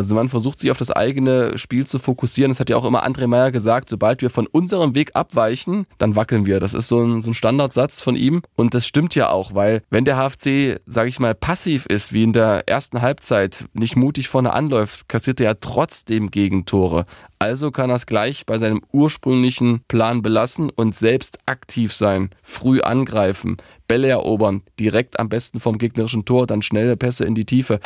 Also 0.00 0.14
man 0.14 0.30
versucht 0.30 0.58
sich 0.58 0.70
auf 0.70 0.78
das 0.78 0.90
eigene 0.90 1.58
Spiel 1.58 1.86
zu 1.86 1.98
fokussieren. 1.98 2.50
Das 2.50 2.58
hat 2.58 2.70
ja 2.70 2.76
auch 2.78 2.86
immer 2.86 3.06
André 3.06 3.26
Meyer 3.26 3.52
gesagt, 3.52 3.90
sobald 3.90 4.22
wir 4.22 4.30
von 4.30 4.46
unserem 4.46 4.94
Weg 4.94 5.10
abweichen, 5.12 5.86
dann 5.98 6.16
wackeln 6.16 6.46
wir. 6.46 6.58
Das 6.58 6.72
ist 6.72 6.88
so 6.88 7.02
ein, 7.02 7.20
so 7.20 7.28
ein 7.28 7.34
Standardsatz 7.34 8.00
von 8.00 8.16
ihm. 8.16 8.40
Und 8.56 8.72
das 8.72 8.86
stimmt 8.86 9.14
ja 9.14 9.28
auch, 9.28 9.54
weil 9.54 9.82
wenn 9.90 10.06
der 10.06 10.16
HFC, 10.16 10.80
sage 10.86 11.10
ich 11.10 11.20
mal, 11.20 11.34
passiv 11.34 11.84
ist, 11.84 12.14
wie 12.14 12.22
in 12.22 12.32
der 12.32 12.66
ersten 12.66 13.02
Halbzeit, 13.02 13.66
nicht 13.74 13.94
mutig 13.94 14.30
vorne 14.30 14.54
anläuft, 14.54 15.06
kassiert 15.06 15.38
er 15.38 15.50
ja 15.50 15.54
trotzdem 15.60 16.30
Gegentore. 16.30 17.04
Also 17.38 17.70
kann 17.70 17.90
er 17.90 17.96
es 17.96 18.06
gleich 18.06 18.46
bei 18.46 18.56
seinem 18.56 18.80
ursprünglichen 18.92 19.82
Plan 19.86 20.22
belassen 20.22 20.70
und 20.70 20.96
selbst 20.96 21.40
aktiv 21.44 21.92
sein, 21.92 22.30
früh 22.42 22.80
angreifen, 22.80 23.58
Bälle 23.86 24.08
erobern, 24.08 24.62
direkt 24.78 25.20
am 25.20 25.28
besten 25.28 25.60
vom 25.60 25.76
gegnerischen 25.76 26.24
Tor, 26.24 26.46
dann 26.46 26.62
schnelle 26.62 26.96
Pässe 26.96 27.26
in 27.26 27.34
die 27.34 27.44
Tiefe. 27.44 27.80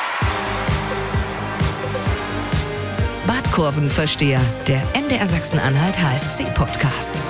Badkurvenversteher, 3.55 4.41
der 4.66 4.83
MDR 5.01 5.29
Sachsen-Anhalt 5.29 5.95
HFC 5.97 6.52
Podcast. 6.55 7.23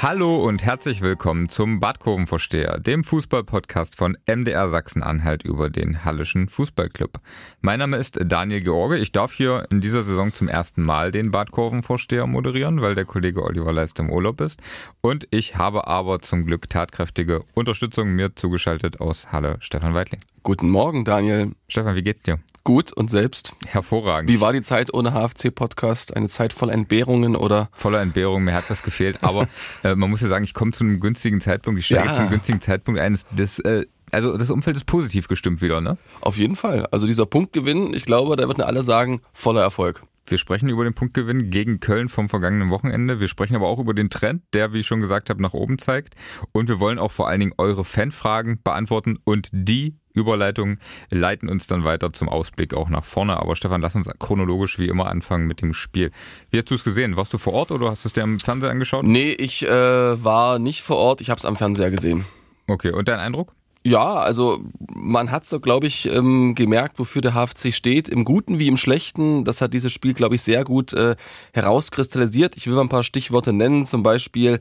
Hallo 0.00 0.36
und 0.46 0.64
herzlich 0.64 1.00
willkommen 1.00 1.48
zum 1.48 1.80
Badkurvenversteher, 1.80 2.78
dem 2.78 3.02
Fußballpodcast 3.02 3.96
von 3.96 4.16
MDR 4.28 4.70
Sachsen-Anhalt 4.70 5.42
über 5.42 5.70
den 5.70 6.04
Hallischen 6.04 6.48
Fußballclub. 6.48 7.18
Mein 7.62 7.80
Name 7.80 7.96
ist 7.96 8.16
Daniel 8.26 8.60
George. 8.60 8.98
Ich 8.98 9.10
darf 9.10 9.32
hier 9.32 9.66
in 9.70 9.80
dieser 9.80 10.04
Saison 10.04 10.32
zum 10.32 10.46
ersten 10.46 10.84
Mal 10.84 11.10
den 11.10 11.32
Badkurvenversteher 11.32 12.28
moderieren, 12.28 12.80
weil 12.80 12.94
der 12.94 13.04
Kollege 13.04 13.42
Oliver 13.42 13.72
Leist 13.72 13.98
im 13.98 14.10
Urlaub 14.10 14.40
ist. 14.40 14.60
Und 15.00 15.26
ich 15.32 15.56
habe 15.56 15.88
aber 15.88 16.20
zum 16.20 16.46
Glück 16.46 16.68
tatkräftige 16.68 17.42
Unterstützung 17.54 18.10
mir 18.10 18.36
zugeschaltet 18.36 19.00
aus 19.00 19.32
Halle, 19.32 19.56
Stefan 19.58 19.94
Weidling. 19.94 20.20
Guten 20.44 20.70
Morgen, 20.70 21.04
Daniel. 21.04 21.56
Stefan, 21.66 21.96
wie 21.96 22.04
geht's 22.04 22.22
dir? 22.22 22.38
Gut 22.68 22.92
und 22.92 23.10
selbst? 23.10 23.54
Hervorragend. 23.66 24.28
Wie 24.28 24.42
war 24.42 24.52
die 24.52 24.60
Zeit 24.60 24.92
ohne 24.92 25.14
HFC-Podcast? 25.14 26.14
Eine 26.14 26.28
Zeit 26.28 26.52
voller 26.52 26.74
Entbehrungen 26.74 27.34
oder? 27.34 27.70
Voller 27.72 28.02
Entbehrungen, 28.02 28.44
mir 28.44 28.52
hat 28.52 28.68
was 28.68 28.82
gefehlt. 28.82 29.24
Aber 29.24 29.48
äh, 29.84 29.94
man 29.94 30.10
muss 30.10 30.20
ja 30.20 30.28
sagen, 30.28 30.44
ich 30.44 30.52
komme 30.52 30.72
zu 30.72 30.84
einem 30.84 31.00
günstigen 31.00 31.40
Zeitpunkt, 31.40 31.78
ich 31.78 31.86
steige 31.86 32.08
ja. 32.08 32.12
zu 32.12 32.20
einem 32.20 32.28
günstigen 32.28 32.60
Zeitpunkt 32.60 33.00
eines 33.00 33.24
des 33.30 33.58
äh, 33.60 33.86
also 34.12 34.36
das 34.36 34.50
Umfeld 34.50 34.76
ist 34.76 34.84
positiv 34.84 35.28
gestimmt 35.28 35.62
wieder, 35.62 35.80
ne? 35.80 35.96
Auf 36.20 36.36
jeden 36.36 36.56
Fall. 36.56 36.84
Also 36.90 37.06
dieser 37.06 37.24
Punktgewinn, 37.24 37.94
ich 37.94 38.04
glaube, 38.04 38.36
da 38.36 38.46
würden 38.46 38.60
alle 38.60 38.82
sagen, 38.82 39.22
voller 39.32 39.62
Erfolg. 39.62 40.02
Wir 40.26 40.36
sprechen 40.36 40.68
über 40.68 40.84
den 40.84 40.92
Punktgewinn 40.92 41.48
gegen 41.48 41.80
Köln 41.80 42.10
vom 42.10 42.28
vergangenen 42.28 42.68
Wochenende. 42.68 43.18
Wir 43.18 43.28
sprechen 43.28 43.56
aber 43.56 43.68
auch 43.68 43.78
über 43.78 43.94
den 43.94 44.10
Trend, 44.10 44.42
der, 44.52 44.74
wie 44.74 44.80
ich 44.80 44.86
schon 44.86 45.00
gesagt 45.00 45.30
habe, 45.30 45.40
nach 45.40 45.54
oben 45.54 45.78
zeigt. 45.78 46.16
Und 46.52 46.68
wir 46.68 46.80
wollen 46.80 46.98
auch 46.98 47.12
vor 47.12 47.28
allen 47.28 47.40
Dingen 47.40 47.54
eure 47.56 47.86
Fanfragen 47.86 48.60
beantworten 48.62 49.18
und 49.24 49.48
die 49.52 49.96
Überleitungen 50.18 50.80
leiten 51.10 51.48
uns 51.48 51.66
dann 51.66 51.84
weiter 51.84 52.12
zum 52.12 52.28
Ausblick 52.28 52.74
auch 52.74 52.88
nach 52.88 53.04
vorne. 53.04 53.38
Aber 53.38 53.56
Stefan, 53.56 53.80
lass 53.80 53.94
uns 53.94 54.08
chronologisch 54.18 54.78
wie 54.78 54.88
immer 54.88 55.06
anfangen 55.06 55.46
mit 55.46 55.62
dem 55.62 55.72
Spiel. 55.72 56.10
Wie 56.50 56.58
hast 56.58 56.70
du 56.70 56.74
es 56.74 56.84
gesehen? 56.84 57.16
Warst 57.16 57.32
du 57.32 57.38
vor 57.38 57.52
Ort 57.54 57.70
oder 57.70 57.90
hast 57.90 58.04
du 58.04 58.08
es 58.08 58.12
dir 58.12 58.22
am 58.22 58.38
Fernseher 58.38 58.70
angeschaut? 58.70 59.04
Nee, 59.04 59.32
ich 59.32 59.66
äh, 59.66 60.24
war 60.24 60.58
nicht 60.58 60.82
vor 60.82 60.96
Ort. 60.96 61.20
Ich 61.20 61.30
habe 61.30 61.38
es 61.38 61.44
am 61.44 61.56
Fernseher 61.56 61.90
gesehen. 61.90 62.24
Okay, 62.66 62.90
und 62.90 63.08
dein 63.08 63.18
Eindruck? 63.18 63.54
Ja, 63.84 64.16
also 64.16 64.60
man 64.92 65.30
hat 65.30 65.46
so, 65.46 65.60
glaube 65.60 65.86
ich, 65.86 66.06
ähm, 66.06 66.54
gemerkt, 66.54 66.98
wofür 66.98 67.22
der 67.22 67.32
HFC 67.32 67.72
steht, 67.72 68.08
im 68.08 68.24
Guten 68.24 68.58
wie 68.58 68.66
im 68.66 68.76
Schlechten. 68.76 69.44
Das 69.44 69.60
hat 69.60 69.72
dieses 69.72 69.92
Spiel, 69.92 70.14
glaube 70.14 70.34
ich, 70.34 70.42
sehr 70.42 70.64
gut 70.64 70.92
äh, 70.92 71.16
herauskristallisiert. 71.52 72.56
Ich 72.56 72.66
will 72.66 72.74
mal 72.74 72.82
ein 72.82 72.88
paar 72.88 73.04
Stichworte 73.04 73.52
nennen, 73.52 73.86
zum 73.86 74.02
Beispiel, 74.02 74.60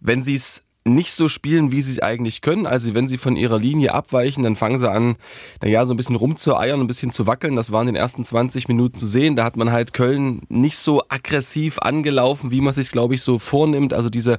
wenn 0.00 0.22
sie 0.22 0.36
es 0.36 0.64
nicht 0.84 1.12
so 1.12 1.28
spielen, 1.28 1.72
wie 1.72 1.82
sie 1.82 1.92
es 1.92 1.98
eigentlich 2.00 2.40
können. 2.40 2.66
Also 2.66 2.94
wenn 2.94 3.06
sie 3.06 3.18
von 3.18 3.36
ihrer 3.36 3.58
Linie 3.58 3.92
abweichen, 3.92 4.42
dann 4.42 4.56
fangen 4.56 4.78
sie 4.78 4.90
an, 4.90 5.16
naja, 5.62 5.84
so 5.84 5.92
ein 5.92 5.96
bisschen 5.98 6.16
rumzueiern, 6.16 6.80
ein 6.80 6.86
bisschen 6.86 7.12
zu 7.12 7.26
wackeln. 7.26 7.54
Das 7.54 7.70
war 7.70 7.82
in 7.82 7.86
den 7.86 7.96
ersten 7.96 8.24
20 8.24 8.66
Minuten 8.66 8.96
zu 8.98 9.06
sehen. 9.06 9.36
Da 9.36 9.44
hat 9.44 9.56
man 9.56 9.72
halt 9.72 9.92
Köln 9.92 10.40
nicht 10.48 10.78
so 10.78 11.02
aggressiv 11.08 11.78
angelaufen, 11.80 12.50
wie 12.50 12.62
man 12.62 12.72
sich, 12.72 12.90
glaube 12.90 13.14
ich, 13.14 13.22
so 13.22 13.38
vornimmt. 13.38 13.92
Also 13.92 14.08
diese 14.08 14.38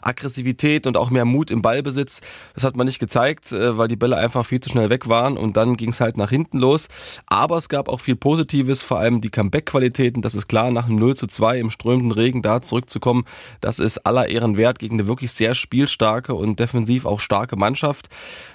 Aggressivität 0.00 0.86
und 0.86 0.96
auch 0.96 1.10
mehr 1.10 1.26
Mut 1.26 1.50
im 1.50 1.60
Ballbesitz, 1.60 2.22
das 2.54 2.64
hat 2.64 2.74
man 2.74 2.86
nicht 2.86 2.98
gezeigt, 2.98 3.52
äh, 3.52 3.76
weil 3.76 3.88
die 3.88 3.96
Bälle 3.96 4.16
einfach 4.16 4.46
viel 4.46 4.60
zu 4.60 4.70
schnell 4.70 4.88
weg 4.88 5.08
waren 5.08 5.36
und 5.36 5.58
dann 5.58 5.76
ging 5.76 5.90
es 5.90 6.00
halt 6.00 6.16
nach 6.16 6.30
hinten 6.30 6.58
los. 6.58 6.88
Aber 7.26 7.58
es 7.58 7.68
gab 7.68 7.88
auch 7.88 8.00
viel 8.00 8.16
Positives, 8.16 8.82
vor 8.82 8.98
allem 8.98 9.20
die 9.20 9.30
Comeback-Qualitäten. 9.30 10.22
Das 10.22 10.34
ist 10.34 10.48
klar, 10.48 10.70
nach 10.70 10.86
einem 10.86 10.96
0 10.96 11.16
zu 11.16 11.26
2 11.26 11.58
im 11.58 11.70
strömenden 11.70 12.12
Regen 12.12 12.40
da 12.40 12.62
zurückzukommen, 12.62 13.24
das 13.60 13.78
ist 13.78 14.06
aller 14.06 14.28
Ehren 14.28 14.56
wert 14.56 14.78
gegen 14.78 14.94
eine 14.94 15.06
wirklich 15.06 15.32
sehr 15.32 15.54
spiel 15.54 15.81
spielstarke 15.82 16.34
und 16.34 16.60
defensiv 16.60 17.06
auch 17.06 17.20
starke 17.20 17.56
Mannschaft. 17.56 18.08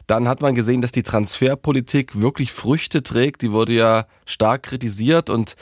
Dann 0.07 0.27
hat 0.27 0.41
man 0.41 0.55
gesehen, 0.55 0.81
dass 0.81 0.91
die 0.91 1.03
Transferpolitik 1.03 2.21
wirklich 2.21 2.51
Früchte 2.51 3.03
trägt. 3.03 3.41
Die 3.41 3.51
wurde 3.51 3.73
ja 3.73 4.05
stark 4.25 4.63
kritisiert 4.63 5.29
und 5.29 5.55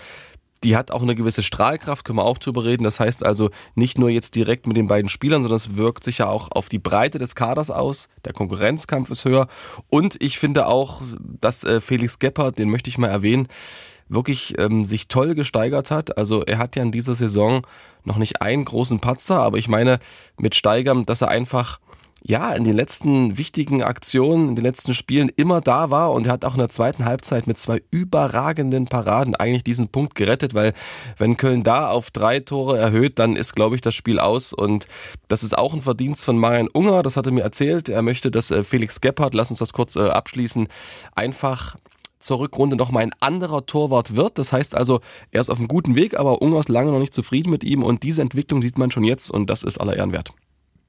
die 0.63 0.75
hat 0.75 0.89
auch 0.91 1.01
eine 1.01 1.15
gewisse 1.15 1.43
Strahlkraft, 1.43 2.05
können 2.05 2.17
wir 2.17 2.25
auch 2.25 2.37
drüber 2.37 2.65
reden. 2.65 2.83
Das 2.83 2.99
heißt 2.99 3.25
also 3.25 3.49
nicht 3.75 3.97
nur 3.97 4.09
jetzt 4.09 4.35
direkt 4.35 4.67
mit 4.67 4.77
den 4.77 4.87
beiden 4.87 5.09
Spielern, 5.09 5.41
sondern 5.41 5.57
es 5.57 5.75
wirkt 5.75 6.03
sich 6.03 6.19
ja 6.19 6.27
auch 6.27 6.49
auf 6.51 6.69
die 6.69 6.79
Breite 6.79 7.17
des 7.17 7.35
Kaders 7.35 7.69
aus. 7.69 8.07
Der 8.25 8.33
Konkurrenzkampf 8.33 9.09
ist 9.09 9.25
höher. 9.25 9.47
Und 9.89 10.21
ich 10.21 10.39
finde 10.39 10.67
auch, 10.67 11.01
dass 11.19 11.63
äh, 11.63 11.81
Felix 11.81 12.19
Gebhardt, 12.19 12.57
den 12.57 12.69
möchte 12.69 12.89
ich 12.89 12.97
mal 12.97 13.09
erwähnen, 13.09 13.47
wirklich 14.07 14.57
ähm, 14.59 14.85
sich 14.85 15.07
toll 15.07 15.35
gesteigert 15.35 15.91
hat. 15.91 16.17
Also 16.17 16.43
er 16.43 16.57
hat 16.57 16.75
ja 16.75 16.83
in 16.83 16.91
dieser 16.91 17.15
Saison 17.15 17.65
noch 18.03 18.17
nicht 18.17 18.41
einen 18.41 18.65
großen 18.65 18.99
Patzer, 18.99 19.37
aber 19.37 19.57
ich 19.57 19.67
meine 19.67 19.99
mit 20.37 20.55
Steigern, 20.55 21.05
dass 21.05 21.21
er 21.21 21.29
einfach 21.29 21.79
ja, 22.27 22.53
in 22.53 22.63
den 22.63 22.75
letzten 22.75 23.37
wichtigen 23.37 23.83
Aktionen, 23.83 24.49
in 24.49 24.55
den 24.55 24.65
letzten 24.65 24.95
Spielen 24.95 25.29
immer 25.35 25.61
da 25.61 25.91
war 25.91 26.11
und 26.11 26.25
er 26.25 26.33
hat 26.33 26.43
auch 26.43 26.53
in 26.53 26.59
der 26.59 26.69
zweiten 26.69 27.05
Halbzeit 27.05 27.45
mit 27.45 27.59
zwei 27.59 27.83
überragenden 27.91 28.85
Paraden 28.87 29.35
eigentlich 29.35 29.63
diesen 29.63 29.89
Punkt 29.89 30.15
gerettet, 30.15 30.55
weil 30.55 30.73
wenn 31.19 31.37
Köln 31.37 31.61
da 31.61 31.87
auf 31.87 32.09
drei 32.09 32.39
Tore 32.39 32.79
erhöht, 32.79 33.19
dann 33.19 33.35
ist, 33.35 33.55
glaube 33.55 33.75
ich, 33.75 33.81
das 33.81 33.93
Spiel 33.93 34.17
aus 34.17 34.53
und 34.53 34.87
das 35.27 35.43
ist 35.43 35.55
auch 35.55 35.75
ein 35.75 35.83
Verdienst 35.83 36.25
von 36.25 36.39
Marian 36.39 36.67
Unger, 36.67 37.03
das 37.03 37.15
hat 37.15 37.27
er 37.27 37.31
mir 37.31 37.43
erzählt. 37.43 37.89
Er 37.89 38.01
möchte, 38.01 38.31
dass 38.31 38.49
äh, 38.49 38.63
Felix 38.63 39.01
Gebhardt, 39.01 39.35
lass 39.35 39.51
uns 39.51 39.59
das 39.59 39.73
kurz 39.73 39.95
äh, 39.95 40.07
abschließen, 40.07 40.67
einfach 41.13 41.75
zur 42.25 42.39
Rückrunde 42.39 42.75
nochmal 42.75 43.03
ein 43.03 43.13
anderer 43.19 43.65
Torwart 43.65 44.15
wird. 44.15 44.37
Das 44.37 44.51
heißt 44.51 44.75
also, 44.75 44.99
er 45.31 45.41
ist 45.41 45.49
auf 45.49 45.59
einem 45.59 45.67
guten 45.67 45.95
Weg, 45.95 46.17
aber 46.19 46.41
Unger 46.41 46.59
ist 46.59 46.69
lange 46.69 46.91
noch 46.91 46.99
nicht 46.99 47.13
zufrieden 47.13 47.49
mit 47.49 47.63
ihm 47.63 47.83
und 47.83 48.03
diese 48.03 48.21
Entwicklung 48.21 48.61
sieht 48.61 48.77
man 48.77 48.91
schon 48.91 49.03
jetzt 49.03 49.31
und 49.31 49.49
das 49.49 49.63
ist 49.63 49.77
aller 49.77 49.95
Ehren 49.95 50.11
wert. 50.11 50.33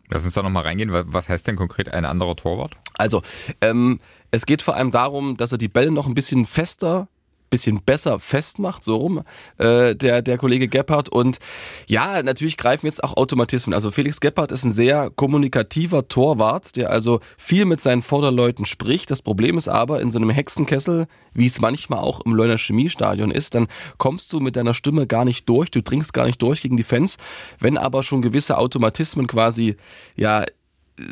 Lass 0.08 0.24
uns 0.24 0.34
da 0.34 0.42
nochmal 0.42 0.62
reingehen. 0.62 0.90
Was 0.92 1.28
heißt 1.28 1.46
denn 1.46 1.56
konkret 1.56 1.92
ein 1.92 2.04
anderer 2.04 2.36
Torwart? 2.36 2.76
Also, 2.94 3.22
ähm, 3.60 3.98
es 4.30 4.46
geht 4.46 4.62
vor 4.62 4.74
allem 4.76 4.90
darum, 4.90 5.36
dass 5.36 5.52
er 5.52 5.58
die 5.58 5.68
Bälle 5.68 5.90
noch 5.90 6.06
ein 6.06 6.14
bisschen 6.14 6.46
fester 6.46 7.08
bisschen 7.50 7.82
besser 7.84 8.18
festmacht, 8.18 8.84
so 8.84 8.96
rum, 8.96 9.22
äh, 9.58 9.94
der, 9.94 10.22
der 10.22 10.38
Kollege 10.38 10.68
Gebhardt. 10.68 11.08
Und 11.08 11.38
ja, 11.86 12.22
natürlich 12.22 12.56
greifen 12.56 12.86
jetzt 12.86 13.02
auch 13.02 13.16
Automatismen. 13.16 13.74
Also 13.74 13.90
Felix 13.90 14.20
Gebhardt 14.20 14.52
ist 14.52 14.64
ein 14.64 14.72
sehr 14.72 15.10
kommunikativer 15.10 16.08
Torwart, 16.08 16.76
der 16.76 16.90
also 16.90 17.20
viel 17.36 17.64
mit 17.64 17.80
seinen 17.80 18.02
Vorderleuten 18.02 18.66
spricht. 18.66 19.10
Das 19.10 19.22
Problem 19.22 19.58
ist 19.58 19.68
aber, 19.68 20.00
in 20.00 20.10
so 20.10 20.18
einem 20.18 20.30
Hexenkessel, 20.30 21.06
wie 21.34 21.46
es 21.46 21.60
manchmal 21.60 22.00
auch 22.00 22.20
im 22.20 22.34
Leuner 22.34 22.58
Chemiestadion 22.58 23.30
ist, 23.30 23.54
dann 23.54 23.68
kommst 23.98 24.32
du 24.32 24.40
mit 24.40 24.56
deiner 24.56 24.74
Stimme 24.74 25.06
gar 25.06 25.24
nicht 25.24 25.48
durch, 25.48 25.70
du 25.70 25.82
dringst 25.82 26.12
gar 26.12 26.26
nicht 26.26 26.40
durch 26.42 26.62
gegen 26.62 26.76
die 26.76 26.82
Fans. 26.82 27.16
Wenn 27.58 27.78
aber 27.78 28.02
schon 28.02 28.22
gewisse 28.22 28.58
Automatismen 28.58 29.26
quasi, 29.26 29.76
ja, 30.16 30.44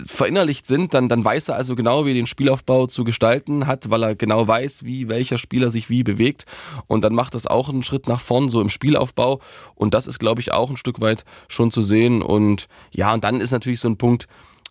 verinnerlicht 0.07 0.67
sind, 0.67 0.95
dann, 0.95 1.09
dann 1.09 1.25
weiß 1.25 1.49
er 1.49 1.57
also 1.57 1.75
genau, 1.75 2.07
wie 2.07 2.11
er 2.11 2.15
den 2.15 2.27
Spielaufbau 2.27 2.87
zu 2.87 3.05
gestalten 3.05 3.67
hat, 3.67 3.91
weil 3.91 4.03
er 4.03 4.15
genau 4.15 4.47
weiß, 4.49 4.85
wie 4.85 5.09
welcher 5.09 5.39
Spieler 5.39 5.71
sich 5.71 5.91
wie 5.91 6.03
bewegt. 6.03 6.47
Und 6.87 7.03
dann 7.03 7.15
macht 7.15 7.35
das 7.35 7.47
auch 7.47 7.69
einen 7.69 7.83
Schritt 7.83 8.09
nach 8.09 8.21
vorn, 8.21 8.49
so 8.49 8.61
im 8.61 8.69
Spielaufbau. 8.69 9.41
Und 9.75 9.95
das 9.95 10.07
ist, 10.07 10.19
glaube 10.19 10.41
ich, 10.41 10.53
auch 10.53 10.71
ein 10.71 10.77
Stück 10.77 11.01
weit 11.01 11.25
schon 11.49 11.71
zu 11.71 11.83
sehen. 11.83 12.23
Und 12.23 12.69
ja, 12.93 13.13
und 13.13 13.25
dann 13.25 13.41
ist 13.41 13.51
natürlich 13.51 13.81
so 13.81 13.89
ein 13.89 13.99
Punkt, 13.99 14.27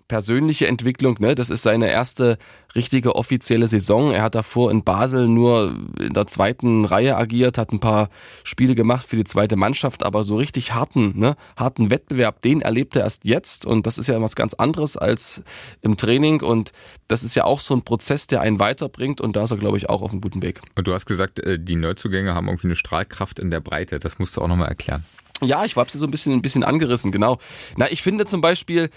persönliche 0.07 0.67
Entwicklung. 0.67 1.17
Ne? 1.19 1.35
Das 1.35 1.49
ist 1.49 1.63
seine 1.63 1.89
erste 1.89 2.37
richtige 2.75 3.15
offizielle 3.15 3.67
Saison. 3.67 4.11
Er 4.11 4.23
hat 4.23 4.35
davor 4.35 4.71
in 4.71 4.83
Basel 4.83 5.27
nur 5.27 5.75
in 5.99 6.13
der 6.13 6.27
zweiten 6.27 6.85
Reihe 6.85 7.15
agiert, 7.15 7.57
hat 7.57 7.71
ein 7.71 7.79
paar 7.79 8.09
Spiele 8.43 8.75
gemacht 8.75 9.05
für 9.05 9.15
die 9.15 9.23
zweite 9.23 9.55
Mannschaft, 9.55 10.03
aber 10.03 10.23
so 10.23 10.35
richtig 10.37 10.73
harten, 10.73 11.17
ne? 11.17 11.35
harten 11.55 11.89
Wettbewerb, 11.89 12.41
den 12.41 12.61
erlebt 12.61 12.95
er 12.95 13.03
erst 13.03 13.25
jetzt. 13.25 13.65
Und 13.65 13.85
das 13.85 13.97
ist 13.97 14.07
ja 14.07 14.21
was 14.21 14.35
ganz 14.35 14.53
anderes 14.53 14.97
als 14.97 15.43
im 15.81 15.97
Training. 15.97 16.41
Und 16.41 16.71
das 17.07 17.23
ist 17.23 17.35
ja 17.35 17.45
auch 17.45 17.59
so 17.59 17.73
ein 17.75 17.83
Prozess, 17.83 18.27
der 18.27 18.41
einen 18.41 18.59
weiterbringt. 18.59 19.21
Und 19.21 19.35
da 19.35 19.43
ist 19.43 19.51
er, 19.51 19.57
glaube 19.57 19.77
ich, 19.77 19.89
auch 19.89 20.01
auf 20.01 20.11
einem 20.11 20.21
guten 20.21 20.41
Weg. 20.41 20.61
Und 20.75 20.87
du 20.87 20.93
hast 20.93 21.05
gesagt, 21.05 21.39
äh, 21.39 21.59
die 21.59 21.75
Neuzugänge 21.75 22.33
haben 22.33 22.47
irgendwie 22.47 22.67
eine 22.67 22.75
Strahlkraft 22.75 23.39
in 23.39 23.51
der 23.51 23.59
Breite. 23.59 23.99
Das 23.99 24.19
musst 24.19 24.37
du 24.37 24.41
auch 24.41 24.47
nochmal 24.47 24.69
erklären. 24.69 25.03
Ja, 25.43 25.65
ich 25.65 25.75
habe 25.75 25.89
sie 25.89 25.97
so 25.97 26.05
ein 26.05 26.11
bisschen, 26.11 26.33
ein 26.33 26.41
bisschen 26.41 26.63
angerissen, 26.63 27.11
genau. 27.11 27.37
Na, 27.77 27.91
ich 27.91 28.01
finde 28.01 28.25
zum 28.25 28.41
Beispiel, 28.41 28.89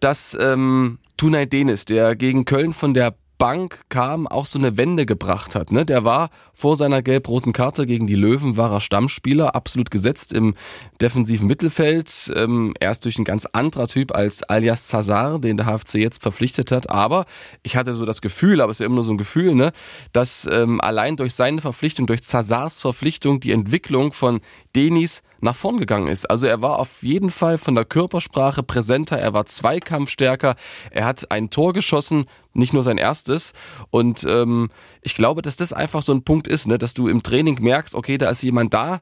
dass 0.00 0.36
ähm, 0.40 0.98
Tunay 1.16 1.46
Denis, 1.46 1.84
der 1.84 2.16
gegen 2.16 2.44
Köln 2.44 2.72
von 2.72 2.94
der 2.94 3.14
Bank 3.40 3.84
kam, 3.88 4.26
auch 4.26 4.44
so 4.44 4.58
eine 4.58 4.76
Wende 4.76 5.06
gebracht 5.06 5.54
hat. 5.54 5.72
Ne? 5.72 5.86
Der 5.86 6.04
war 6.04 6.28
vor 6.52 6.76
seiner 6.76 7.00
gelb-roten 7.00 7.54
Karte 7.54 7.86
gegen 7.86 8.06
die 8.06 8.14
Löwen, 8.14 8.58
war 8.58 8.70
er 8.70 8.82
Stammspieler, 8.82 9.54
absolut 9.54 9.90
gesetzt 9.90 10.34
im 10.34 10.54
defensiven 11.00 11.46
Mittelfeld. 11.46 12.30
Ähm, 12.36 12.74
er 12.80 12.90
ist 12.90 13.06
durch 13.06 13.18
ein 13.18 13.24
ganz 13.24 13.46
anderer 13.46 13.88
Typ 13.88 14.14
als 14.14 14.42
alias 14.42 14.88
Zazar, 14.88 15.38
den 15.38 15.56
der 15.56 15.64
HFC 15.64 15.94
jetzt 15.94 16.20
verpflichtet 16.20 16.70
hat. 16.70 16.90
Aber 16.90 17.24
ich 17.62 17.76
hatte 17.76 17.94
so 17.94 18.04
das 18.04 18.20
Gefühl, 18.20 18.60
aber 18.60 18.72
es 18.72 18.76
ist 18.76 18.80
ja 18.80 18.86
immer 18.86 18.96
nur 18.96 19.04
so 19.04 19.12
ein 19.12 19.18
Gefühl, 19.18 19.54
ne, 19.54 19.72
dass 20.12 20.46
ähm, 20.52 20.78
allein 20.82 21.16
durch 21.16 21.32
seine 21.32 21.62
Verpflichtung, 21.62 22.06
durch 22.06 22.22
Zazars 22.22 22.78
Verpflichtung 22.78 23.40
die 23.40 23.52
Entwicklung 23.52 24.12
von 24.12 24.40
Denis 24.76 25.22
nach 25.40 25.56
vorn 25.56 25.78
gegangen 25.78 26.08
ist. 26.08 26.28
Also 26.28 26.46
er 26.46 26.62
war 26.62 26.78
auf 26.78 27.02
jeden 27.02 27.30
Fall 27.30 27.58
von 27.58 27.74
der 27.74 27.84
Körpersprache 27.84 28.62
präsenter, 28.62 29.18
er 29.18 29.32
war 29.32 29.46
zweikampfstärker, 29.46 30.56
er 30.90 31.04
hat 31.04 31.30
ein 31.30 31.50
Tor 31.50 31.72
geschossen, 31.72 32.26
nicht 32.52 32.72
nur 32.72 32.82
sein 32.82 32.98
erstes. 32.98 33.52
Und 33.90 34.24
ähm, 34.28 34.70
ich 35.02 35.14
glaube, 35.14 35.42
dass 35.42 35.56
das 35.56 35.72
einfach 35.72 36.02
so 36.02 36.12
ein 36.12 36.24
Punkt 36.24 36.46
ist, 36.48 36.66
ne, 36.66 36.78
dass 36.78 36.94
du 36.94 37.08
im 37.08 37.22
Training 37.22 37.62
merkst, 37.62 37.94
okay, 37.94 38.18
da 38.18 38.30
ist 38.30 38.42
jemand 38.42 38.74
da, 38.74 39.00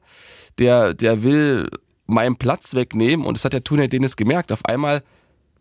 der, 0.57 0.93
der 0.93 1.23
will 1.23 1.69
meinen 2.05 2.37
Platz 2.37 2.73
wegnehmen 2.73 3.25
und 3.25 3.37
das 3.37 3.45
hat 3.45 3.53
der 3.53 3.63
Tunnel 3.63 3.87
Dennis 3.87 4.15
gemerkt. 4.15 4.51
Auf 4.51 4.65
einmal 4.65 5.03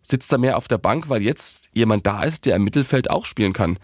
sitzt 0.02 0.32
er 0.32 0.38
mehr 0.38 0.56
auf 0.56 0.68
der 0.68 0.78
Bank, 0.78 1.08
weil 1.08 1.22
jetzt 1.22 1.68
jemand 1.72 2.06
da 2.06 2.22
ist, 2.22 2.46
der 2.46 2.56
im 2.56 2.64
Mittelfeld 2.64 3.10
auch 3.10 3.26
spielen 3.26 3.52
kann. 3.52 3.78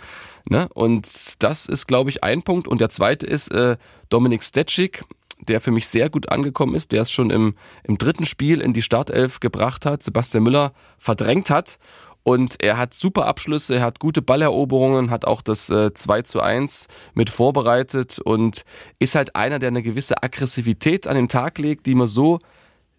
Ne? 0.49 0.69
Und 0.75 1.43
das 1.43 1.67
ist, 1.67 1.87
glaube 1.87 2.11
ich, 2.11 2.25
ein 2.25 2.43
Punkt. 2.43 2.67
Und 2.67 2.81
der 2.81 2.89
zweite 2.89 3.27
ist 3.27 3.53
äh, 3.53 3.77
Dominik 4.09 4.43
Stetschik, 4.43 5.05
der 5.49 5.61
für 5.61 5.71
mich 5.71 5.89
sehr 5.89 6.11
gut 6.11 6.31
angekommen 6.31 6.75
ist, 6.75 6.93
der 6.93 7.03
es 7.03 7.11
schon 7.11 7.31
im, 7.31 7.55
im 7.85 7.99
dritten 7.99 8.27
Spiel 8.27 8.61
in 8.61 8.73
die 8.73 8.83
Startelf 8.83 9.41
gebracht 9.41 9.87
hat, 9.87 10.03
Sebastian 10.03 10.45
Müller 10.45 10.73
verdrängt 10.99 11.51
hat. 11.51 11.79
Und 12.25 12.63
er 12.63 12.79
hat 12.79 12.95
super 12.95 13.27
Abschlüsse, 13.27 13.77
er 13.77 13.83
hat 13.83 14.01
gute 14.01 14.23
Balleroberungen, 14.23 15.11
hat 15.11 15.27
auch 15.27 15.43
das 15.43 15.69
äh, 15.69 15.93
2 15.93 16.23
zu 16.23 16.41
1 16.41 16.89
mit 17.13 17.29
vorbereitet 17.29 18.19
und 18.19 18.65
ist 18.99 19.15
halt 19.15 19.37
einer, 19.37 19.59
der 19.59 19.69
eine 19.69 19.83
gewisse 19.83 20.23
Aggressivität 20.23 21.07
an 21.07 21.17
den 21.17 21.29
Tag 21.29 21.59
legt, 21.59 21.85
die 21.85 21.95
man 21.95 22.07
so 22.07 22.39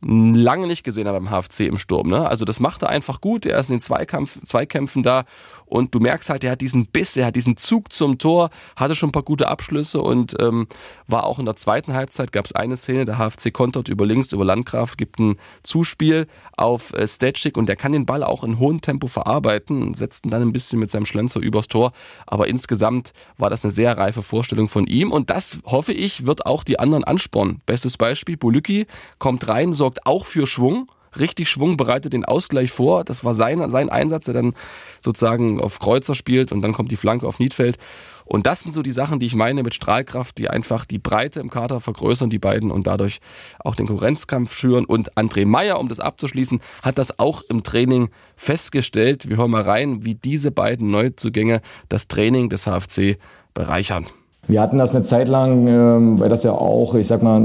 lange 0.02 0.68
nicht 0.68 0.84
gesehen 0.84 1.08
hat 1.08 1.16
beim 1.16 1.30
HFC 1.30 1.62
im 1.62 1.78
Sturm. 1.78 2.10
Ne? 2.10 2.28
Also 2.28 2.46
das 2.46 2.60
macht 2.60 2.84
er 2.84 2.90
einfach 2.90 3.22
gut. 3.22 3.46
Er 3.46 3.60
ist 3.60 3.70
in 3.70 3.76
den 3.76 3.80
Zweikampf, 3.80 4.40
Zweikämpfen 4.44 5.02
da 5.02 5.24
und 5.66 5.96
du 5.96 6.00
merkst 6.00 6.30
halt, 6.30 6.44
er 6.44 6.52
hat 6.52 6.62
diesen 6.62 6.88
Biss, 6.88 7.18
er 7.18 7.28
hat 7.28 7.36
diesen 7.36 7.58
Zug 7.58 7.92
zum 7.92 8.20
Tor, 8.20 8.52
hatte 8.76 8.94
schon 8.94 9.10
ein 9.10 9.14
paar 9.14 9.24
gute 9.24 9.48
Abschlüsse 9.48 10.02
und 10.02 10.36
ähm, 10.40 10.68
war 11.08 11.24
auch 11.24 11.40
in 11.40 11.46
der 11.46 11.56
zweiten 11.56 11.94
Halbzeit, 11.94 12.32
gab 12.32 12.46
es 12.46 12.52
eine 12.52 12.78
Szene, 12.78 13.06
der 13.06 13.18
HFC 13.18 13.52
kontert 13.52 13.90
über 13.90 14.06
links, 14.06 14.32
über 14.32 14.46
Landgraf, 14.46 14.96
gibt 14.96 15.20
ein 15.20 15.38
Zuspiel 15.64 16.28
auf 16.56 16.94
äh, 16.94 17.08
Stetschik 17.08 17.58
und 17.58 17.68
der 17.68 17.76
kann 17.76 17.92
den 17.92 18.06
Ball 18.06 18.24
auch 18.24 18.44
in 18.44 18.60
hohem 18.60 18.82
Tempo 18.82 19.08
verarbeiten, 19.08 19.96
setzt 19.96 20.26
ihn 20.26 20.32
dann 20.32 20.44
ein 20.44 20.54
bisschen 20.54 20.80
mit 20.80 20.92
seinem 20.92 21.06
Schlenzer 21.06 21.40
übers 21.40 21.68
Tor. 21.68 21.92
Aber 22.28 22.48
insgesamt 22.48 23.14
war 23.38 23.50
das 23.50 23.64
eine 23.64 23.72
sehr 23.72 23.98
reife 23.98 24.22
Vorstellung 24.22 24.70
von 24.70 24.86
ihm 24.86 25.12
und 25.12 25.32
das, 25.32 25.60
hoffe 25.66 25.94
ich, 25.94 26.28
wird 26.28 26.46
auch 26.46 26.64
die 26.64 26.80
anderen 26.80 27.04
anspornen. 27.04 27.62
Bestes 27.66 27.98
Beispiel, 27.98 28.38
Bolücki 28.38 28.86
kommt 29.18 29.48
rein, 29.48 29.74
sorgt 29.74 29.85
sorgt 29.86 30.08
auch 30.08 30.26
für 30.26 30.48
Schwung. 30.48 30.88
Richtig 31.20 31.48
Schwung 31.48 31.78
bereitet 31.78 32.14
den 32.14 32.26
Ausgleich 32.26 32.72
vor. 32.72 33.04
Das 33.04 33.24
war 33.24 33.36
sein, 33.36 33.70
sein 33.70 33.90
Einsatz, 33.90 34.26
der 34.26 34.34
dann 34.34 34.56
sozusagen 35.00 35.62
auf 35.62 35.78
Kreuzer 35.78 36.16
spielt 36.16 36.52
und 36.52 36.64
dann 36.64 36.74
kommt 36.74 36.90
die 36.90 36.96
Flanke 36.96 37.28
auf 37.28 37.38
Niedfeld. 37.38 37.78
Und 38.26 38.48
das 38.48 38.62
sind 38.62 38.72
so 38.72 38.82
die 38.82 38.92
Sachen, 38.92 39.20
die 39.20 39.28
ich 39.28 39.36
meine 39.36 39.62
mit 39.62 39.76
Strahlkraft, 39.76 40.40
die 40.40 40.50
einfach 40.50 40.86
die 40.86 40.98
Breite 40.98 41.40
im 41.40 41.52
Kader 41.52 41.82
vergrößern, 41.82 42.32
die 42.32 42.40
beiden 42.40 42.72
und 42.72 42.88
dadurch 42.88 43.20
auch 43.60 43.76
den 43.76 43.86
Konkurrenzkampf 43.86 44.56
schüren. 44.56 44.86
Und 44.86 45.14
André 45.14 45.46
Meyer, 45.46 45.80
um 45.80 45.88
das 45.88 46.00
abzuschließen, 46.00 46.60
hat 46.82 46.98
das 46.98 47.20
auch 47.20 47.44
im 47.48 47.62
Training 47.62 48.10
festgestellt. 48.36 49.30
Wir 49.30 49.38
hören 49.38 49.52
mal 49.52 49.62
rein, 49.62 50.04
wie 50.04 50.16
diese 50.16 50.50
beiden 50.50 50.90
Neuzugänge 50.90 51.62
das 51.90 52.08
Training 52.08 52.50
des 52.50 52.66
HFC 52.66 53.20
bereichern. 53.54 54.08
Wir 54.48 54.62
hatten 54.62 54.78
das 54.78 54.92
eine 54.92 55.04
Zeit 55.04 55.28
lang, 55.28 55.68
ähm, 55.68 56.20
weil 56.20 56.30
das 56.30 56.44
ja 56.44 56.52
auch, 56.52 56.94
ich 56.94 57.08
sag 57.08 57.24
mal, 57.24 57.40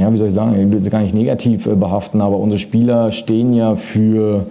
ja, 0.00 0.12
wie 0.12 0.16
soll 0.16 0.28
ich 0.28 0.34
sagen, 0.34 0.58
ich 0.58 0.72
will 0.72 0.82
sie 0.82 0.90
gar 0.90 1.02
nicht 1.02 1.14
negativ 1.14 1.66
äh, 1.66 1.74
behaften, 1.74 2.20
aber 2.20 2.38
unsere 2.38 2.58
Spieler 2.58 3.12
stehen 3.12 3.52
ja 3.52 3.76
für 3.76 4.46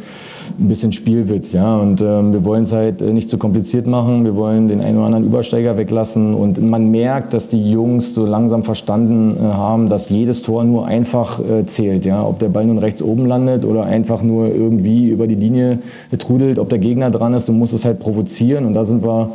ein 0.59 0.67
bisschen 0.67 0.91
Spielwitz, 0.91 1.53
ja. 1.53 1.77
Und 1.77 2.01
ähm, 2.01 2.33
wir 2.33 2.43
wollen 2.43 2.63
es 2.63 2.71
halt 2.71 3.01
äh, 3.01 3.11
nicht 3.11 3.29
zu 3.29 3.37
kompliziert 3.37 3.87
machen. 3.87 4.25
Wir 4.25 4.35
wollen 4.35 4.67
den 4.67 4.81
einen 4.81 4.97
oder 4.97 5.07
anderen 5.07 5.25
Übersteiger 5.25 5.77
weglassen. 5.77 6.33
Und 6.33 6.61
man 6.61 6.91
merkt, 6.91 7.33
dass 7.33 7.49
die 7.49 7.71
Jungs 7.71 8.13
so 8.13 8.25
langsam 8.25 8.63
verstanden 8.63 9.37
äh, 9.37 9.43
haben, 9.43 9.87
dass 9.87 10.09
jedes 10.09 10.41
Tor 10.41 10.63
nur 10.63 10.85
einfach 10.85 11.39
äh, 11.39 11.65
zählt, 11.65 12.05
ja. 12.05 12.25
Ob 12.25 12.39
der 12.39 12.49
Ball 12.49 12.65
nun 12.65 12.77
rechts 12.77 13.01
oben 13.01 13.25
landet 13.25 13.65
oder 13.65 13.83
einfach 13.83 14.21
nur 14.21 14.47
irgendwie 14.47 15.09
über 15.09 15.27
die 15.27 15.35
Linie 15.35 15.79
trudelt, 16.17 16.59
ob 16.59 16.69
der 16.69 16.79
Gegner 16.79 17.09
dran 17.09 17.33
ist, 17.33 17.47
du 17.47 17.53
musst 17.53 17.73
es 17.73 17.85
halt 17.85 17.99
provozieren. 17.99 18.65
Und 18.65 18.73
da 18.73 18.85
sind 18.85 19.03
wir 19.03 19.31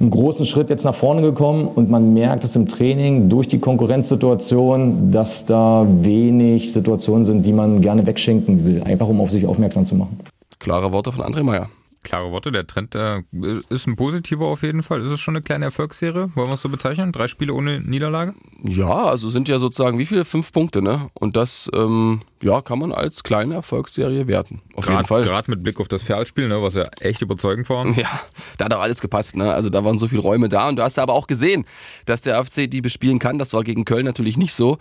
einen 0.00 0.10
großen 0.10 0.46
Schritt 0.46 0.70
jetzt 0.70 0.84
nach 0.84 0.94
vorne 0.94 1.20
gekommen 1.20 1.68
und 1.68 1.90
man 1.90 2.14
merkt 2.14 2.44
es 2.44 2.56
im 2.56 2.66
Training 2.66 3.28
durch 3.28 3.48
die 3.48 3.58
Konkurrenzsituation, 3.58 5.12
dass 5.12 5.44
da 5.44 5.86
wenig 5.86 6.72
Situationen 6.72 7.26
sind, 7.26 7.44
die 7.44 7.52
man 7.52 7.82
gerne 7.82 8.06
wegschenken 8.06 8.64
will, 8.64 8.82
einfach 8.82 9.08
um 9.08 9.20
auf 9.20 9.30
sich 9.30 9.46
aufmerksam 9.46 9.84
zu 9.84 9.94
machen. 9.94 10.18
Klare 10.58 10.92
Worte 10.92 11.12
von 11.12 11.24
André 11.24 11.42
Meyer 11.42 11.68
klare 12.02 12.30
Worte. 12.30 12.52
Der 12.52 12.66
Trend 12.66 12.94
äh, 12.94 13.22
ist 13.68 13.86
ein 13.86 13.96
positiver 13.96 14.46
auf 14.46 14.62
jeden 14.62 14.82
Fall. 14.82 15.00
Ist 15.00 15.08
es 15.08 15.20
schon 15.20 15.36
eine 15.36 15.42
kleine 15.42 15.66
Erfolgsserie? 15.66 16.30
Wollen 16.34 16.48
wir 16.48 16.54
es 16.54 16.62
so 16.62 16.68
bezeichnen? 16.68 17.12
Drei 17.12 17.28
Spiele 17.28 17.54
ohne 17.54 17.80
Niederlage? 17.80 18.34
Ja, 18.62 19.06
also 19.06 19.30
sind 19.30 19.48
ja 19.48 19.58
sozusagen 19.58 19.98
wie 19.98 20.06
viele? 20.06 20.24
Fünf 20.24 20.52
Punkte, 20.52 20.82
ne? 20.82 21.08
Und 21.14 21.36
das 21.36 21.70
ähm, 21.74 22.22
ja, 22.42 22.62
kann 22.62 22.78
man 22.78 22.92
als 22.92 23.22
kleine 23.22 23.54
Erfolgsserie 23.54 24.26
werten. 24.26 24.62
Auf 24.74 24.86
grad, 24.86 24.96
jeden 24.96 25.06
Fall. 25.06 25.22
Gerade 25.22 25.50
mit 25.50 25.62
Blick 25.62 25.78
auf 25.80 25.88
das 25.88 26.02
Ferlspiel, 26.02 26.48
ne, 26.48 26.62
was 26.62 26.74
ja 26.74 26.84
echt 27.00 27.22
überzeugend 27.22 27.68
war. 27.68 27.86
Ja, 28.00 28.20
da 28.56 28.66
hat 28.66 28.74
auch 28.74 28.80
alles 28.80 29.00
gepasst. 29.00 29.36
Ne? 29.36 29.52
Also 29.52 29.68
da 29.68 29.84
waren 29.84 29.98
so 29.98 30.08
viele 30.08 30.22
Räume 30.22 30.48
da. 30.48 30.68
Und 30.68 30.76
du 30.76 30.82
hast 30.82 30.98
aber 30.98 31.12
auch 31.12 31.26
gesehen, 31.26 31.66
dass 32.06 32.22
der 32.22 32.42
FC 32.42 32.70
die 32.70 32.80
bespielen 32.80 33.18
kann. 33.18 33.38
Das 33.38 33.52
war 33.52 33.62
gegen 33.62 33.84
Köln 33.84 34.06
natürlich 34.06 34.36
nicht 34.36 34.54
so. 34.54 34.78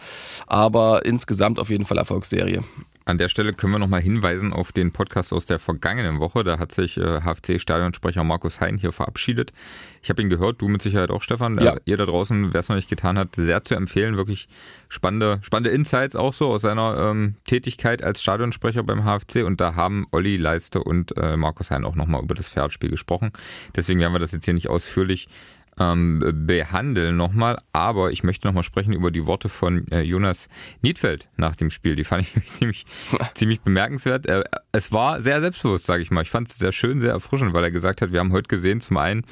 Aber 0.48 1.06
insgesamt 1.06 1.60
auf 1.60 1.70
jeden 1.70 1.86
Fall 1.86 1.98
Erfolgsserie. 1.98 2.64
An 3.10 3.18
der 3.18 3.28
Stelle 3.28 3.54
können 3.54 3.74
wir 3.74 3.80
nochmal 3.80 4.02
hinweisen 4.02 4.54
auf 4.54 4.72
den 4.72 4.92
Podcast 4.92 5.34
aus 5.34 5.48
der 5.48 5.58
vergangenen 5.58 6.20
Woche. 6.20 6.44
Da 6.44 6.60
hat 6.60 6.72
sich 6.72 6.96
äh, 6.98 7.22
HFC-Stadionsprecher 7.22 8.24
Markus 8.24 8.62
Hein 8.62 8.78
hier 8.78 8.92
verabschiedet. 8.92 9.52
Ich 10.04 10.12
habe 10.12 10.22
ihn 10.22 10.30
gehört, 10.30 10.62
du 10.62 10.68
mit 10.68 10.84
Sicherheit 10.84 11.10
auch, 11.10 11.24
Stefan. 11.24 11.58
Ja. 11.58 11.76
Ihr 11.86 11.98
da 11.98 12.06
draußen, 12.06 12.54
wer 12.54 12.60
es 12.60 12.70
noch 12.70 12.76
nicht 12.76 12.88
getan 12.88 13.18
hat, 13.18 13.36
sehr 13.36 13.64
zu 13.64 13.74
empfehlen. 13.74 14.16
Wirklich 14.16 14.48
spannende, 14.90 15.40
spannende 15.42 15.72
Insights 15.72 16.16
auch 16.16 16.34
so 16.34 16.50
aus 16.50 16.62
seiner 16.62 16.98
ähm, 17.00 17.34
Tätigkeit 17.46 18.04
als 18.04 18.22
Stadionsprecher 18.22 18.84
beim 18.84 19.04
HFC. 19.04 19.44
Und 19.44 19.60
da 19.60 19.74
haben 19.74 20.06
Olli 20.12 20.38
Leiste 20.38 20.84
und 20.84 21.18
äh, 21.18 21.36
Markus 21.36 21.72
Hein 21.72 21.86
auch 21.86 21.96
nochmal 21.96 22.22
über 22.22 22.36
das 22.36 22.50
Pferdspiel 22.50 22.92
gesprochen. 22.92 23.32
Deswegen 23.76 24.00
werden 24.00 24.14
wir 24.14 24.20
das 24.20 24.34
jetzt 24.34 24.46
hier 24.46 24.54
nicht 24.54 24.70
ausführlich 24.70 25.30
ähm, 25.80 26.20
behandeln 26.46 27.18
nochmal. 27.18 27.58
Aber 27.74 28.12
ich 28.12 28.24
möchte 28.24 28.48
nochmal 28.48 28.64
sprechen 28.64 28.94
über 28.94 29.12
die 29.12 29.26
Worte 29.26 29.50
von 29.50 29.88
äh, 29.92 30.02
Jonas 30.02 30.50
Niedfeld 30.82 31.30
nach 31.38 31.56
dem 31.56 31.70
Spiel. 31.70 31.96
Die 31.96 32.04
fand 32.04 32.24
ich 32.24 32.46
ziemlich, 32.46 32.86
ziemlich 33.34 33.62
bemerkenswert. 33.62 34.28
Äh, 34.28 34.44
es 34.72 34.92
war 34.92 35.22
sehr 35.22 35.42
selbstbewusst, 35.42 35.86
sage 35.86 36.04
ich 36.04 36.12
mal. 36.12 36.22
Ich 36.22 36.30
fand 36.30 36.50
es 36.50 36.58
sehr 36.58 36.72
schön, 36.72 37.02
sehr 37.02 37.12
erfrischend, 37.12 37.54
weil 37.54 37.64
er 37.64 37.72
gesagt 37.72 38.02
hat, 38.02 38.12
wir 38.12 38.20
haben 38.20 38.34
heute 38.34 38.48
gesehen, 38.48 38.82
zum 38.82 38.98
einen, 38.98 39.24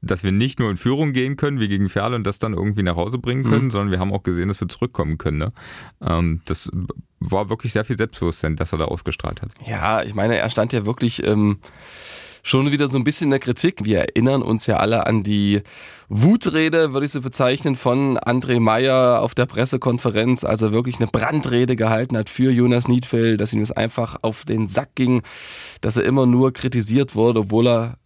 dass 0.00 0.24
wir 0.24 0.32
nicht 0.32 0.58
nur 0.58 0.70
in 0.70 0.76
Führung 0.76 1.12
gehen 1.12 1.36
können, 1.36 1.60
wie 1.60 1.68
gegen 1.68 1.88
Ferl 1.88 2.14
und 2.14 2.24
das 2.24 2.40
dann 2.40 2.54
irgendwie 2.54 2.82
nach 2.82 2.96
Hause 2.96 3.18
bringen 3.18 3.44
können, 3.44 3.66
mhm. 3.66 3.70
sondern 3.70 3.90
wir 3.92 4.00
haben 4.00 4.12
auch 4.12 4.24
gesehen, 4.24 4.48
dass 4.48 4.60
wir 4.60 4.68
zurückkommen 4.68 5.16
können. 5.16 5.38
Ne? 5.38 5.52
Ähm, 6.00 6.40
das 6.46 6.70
war 7.20 7.48
wirklich 7.48 7.72
sehr 7.72 7.84
viel 7.84 7.96
Selbstbewusstsein, 7.96 8.56
das 8.56 8.72
er 8.72 8.78
da 8.78 8.86
ausgestrahlt 8.86 9.42
hat. 9.42 9.52
Ja, 9.64 10.02
ich 10.02 10.14
meine, 10.14 10.36
er 10.38 10.50
stand 10.50 10.72
ja 10.72 10.84
wirklich 10.86 11.24
ähm, 11.24 11.58
schon 12.42 12.72
wieder 12.72 12.88
so 12.88 12.96
ein 12.96 13.04
bisschen 13.04 13.26
in 13.26 13.30
der 13.30 13.40
Kritik. 13.40 13.84
Wir 13.84 14.00
erinnern 14.00 14.42
uns 14.42 14.66
ja 14.66 14.76
alle 14.78 15.06
an 15.06 15.22
die 15.22 15.62
Wutrede, 16.08 16.92
würde 16.92 17.06
ich 17.06 17.12
so 17.12 17.20
bezeichnen, 17.20 17.76
von 17.76 18.18
André 18.18 18.60
Meyer 18.60 19.22
auf 19.22 19.34
der 19.34 19.46
Pressekonferenz, 19.46 20.44
als 20.44 20.60
er 20.60 20.72
wirklich 20.72 20.96
eine 20.96 21.06
Brandrede 21.06 21.76
gehalten 21.76 22.16
hat 22.16 22.28
für 22.28 22.50
Jonas 22.50 22.88
Niedfeld, 22.88 23.40
dass 23.40 23.52
ihm 23.52 23.62
es 23.62 23.70
einfach 23.70 24.16
auf 24.22 24.44
den 24.44 24.68
Sack 24.68 24.94
ging, 24.94 25.22
dass 25.80 25.96
er 25.96 26.04
immer 26.04 26.26
nur 26.26 26.52
kritisiert 26.52 27.14
wurde, 27.14 27.40
obwohl 27.40 27.68
er 27.68 27.98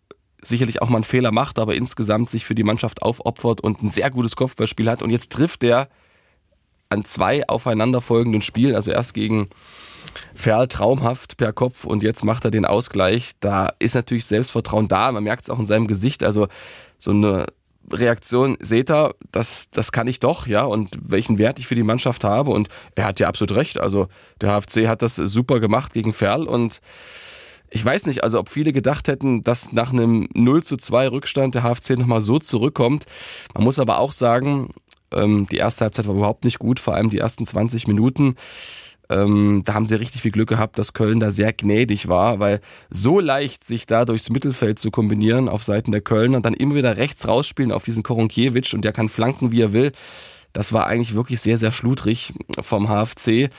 sicherlich 0.43 0.83
auch 0.83 0.89
mal 0.89 0.99
einen 0.99 1.05
Fehler 1.05 1.33
macht, 1.33 1.59
aber 1.59 1.75
insgesamt 1.75 2.31
sich 2.31 2.45
für 2.45 2.55
die 2.55 2.63
Mannschaft 2.63 3.03
aufopfert 3.03 3.63
und 3.63 3.83
ein 3.83 3.91
sehr 3.91 4.11
gutes 4.11 4.37
Kopfballspiel 4.37 4.89
hat. 4.89 5.03
Und 5.03 5.11
jetzt 5.11 5.33
trifft 5.33 5.65
er 5.65 5.89
an 6.89 7.05
zwei 7.05 7.49
aufeinanderfolgenden 7.49 8.43
Spielen, 8.43 8.77
also 8.77 8.93
erst 8.93 9.15
gegen 9.15 9.49
Ferl 10.35 10.69
traumhaft 10.69 11.37
per 11.37 11.53
Kopf 11.53 11.85
und 11.85 12.03
jetzt 12.03 12.25
macht 12.25 12.45
er 12.45 12.51
den 12.51 12.65
Ausgleich. 12.65 13.33
Da 13.41 13.71
ist 13.79 13.95
natürlich 13.95 14.27
Selbstvertrauen 14.27 14.89
da. 14.89 15.13
Man 15.13 15.25
merkt 15.25 15.45
es 15.45 15.51
auch 15.51 15.59
in 15.59 15.67
seinem 15.67 15.87
Gesicht. 15.87 16.25
Also 16.25 16.49
so 16.99 17.11
eine 17.11 17.47
Reaktion, 17.93 18.57
seht 18.61 18.91
ihr, 18.91 19.15
das, 19.33 19.69
das 19.71 19.93
kann 19.93 20.09
ich 20.09 20.21
doch, 20.21 20.47
ja, 20.47 20.65
und 20.65 20.99
welchen 21.01 21.39
Wert 21.39 21.59
ich 21.59 21.67
für 21.67 21.75
die 21.75 21.83
Mannschaft 21.83 22.25
habe. 22.25 22.51
Und 22.51 22.69
er 22.95 23.05
hat 23.05 23.21
ja 23.21 23.29
absolut 23.29 23.55
recht. 23.55 23.79
Also 23.79 24.09
der 24.41 24.51
HFC 24.51 24.89
hat 24.89 25.03
das 25.03 25.17
super 25.17 25.61
gemacht 25.61 25.93
gegen 25.93 26.13
Ferl 26.13 26.47
und 26.47 26.81
ich 27.69 27.85
weiß 27.85 28.07
nicht, 28.07 28.23
also 28.23 28.39
ob 28.39 28.49
viele 28.49 28.73
gedacht 28.73 29.09
hätten, 29.09 29.43
dass 29.43 29.73
nach 29.73 29.93
einem 29.93 30.29
0 30.35 30.63
zu 30.63 30.77
2 30.77 31.09
Rückstand 31.09 31.55
der 31.55 31.63
HFC 31.63 31.91
nochmal 31.99 32.23
so 32.23 32.39
zurückkommt. 32.39 33.07
Man 33.55 33.65
muss 33.65 33.79
aber 33.79 33.99
auch 33.99 34.13
sagen, 34.13 34.71
ähm, 35.13 35.47
die 35.51 35.57
erste 35.57 35.85
Halbzeit 35.85 36.07
war 36.07 36.15
überhaupt 36.15 36.45
nicht 36.45 36.59
gut, 36.59 36.81
vor 36.81 36.95
allem 36.95 37.11
die 37.11 37.19
ersten 37.19 37.45
20 37.45 37.87
Minuten 37.89 38.37
Ähm, 39.09 39.63
da 39.65 39.75
haben 39.75 39.87
sie 39.87 39.95
richtig 39.95 40.23
viel 40.23 40.31
Glück 40.31 40.49
gehabt, 40.49 40.79
dass 40.79 40.93
Köln 40.93 41.21
da 41.21 41.31
sehr 41.31 41.53
gnädig 41.53 42.09
war, 42.09 42.41
weil 42.41 42.61
so 42.91 43.21
leicht 43.21 43.65
sich 43.65 43.87
da 43.87 44.05
durchs 44.05 44.31
Mittelfeld 44.31 44.79
zu 44.79 44.91
kombinieren 44.91 45.49
auf 45.49 45.63
Seiten 45.63 45.93
der 45.93 46.01
Kölner 46.01 46.39
und 46.39 46.47
dann 46.47 46.55
immer 46.55 46.75
wieder 46.75 46.97
rechts 46.97 47.29
rausspielen 47.29 47.73
auf 47.73 47.85
diesen 47.85 48.03
Koronkiewicz 48.03 48.73
und 48.73 48.83
der 48.83 48.93
kann 48.93 49.09
flanken, 49.09 49.53
wie 49.53 49.63
er 49.63 49.73
will. 49.73 49.93
Das 50.53 50.73
war 50.73 50.87
eigentlich 50.87 51.15
wirklich 51.15 51.41
sehr, 51.41 51.59
sehr 51.59 51.71
schludrig 51.71 52.33
vom 52.61 52.89
HFC. 52.89 53.51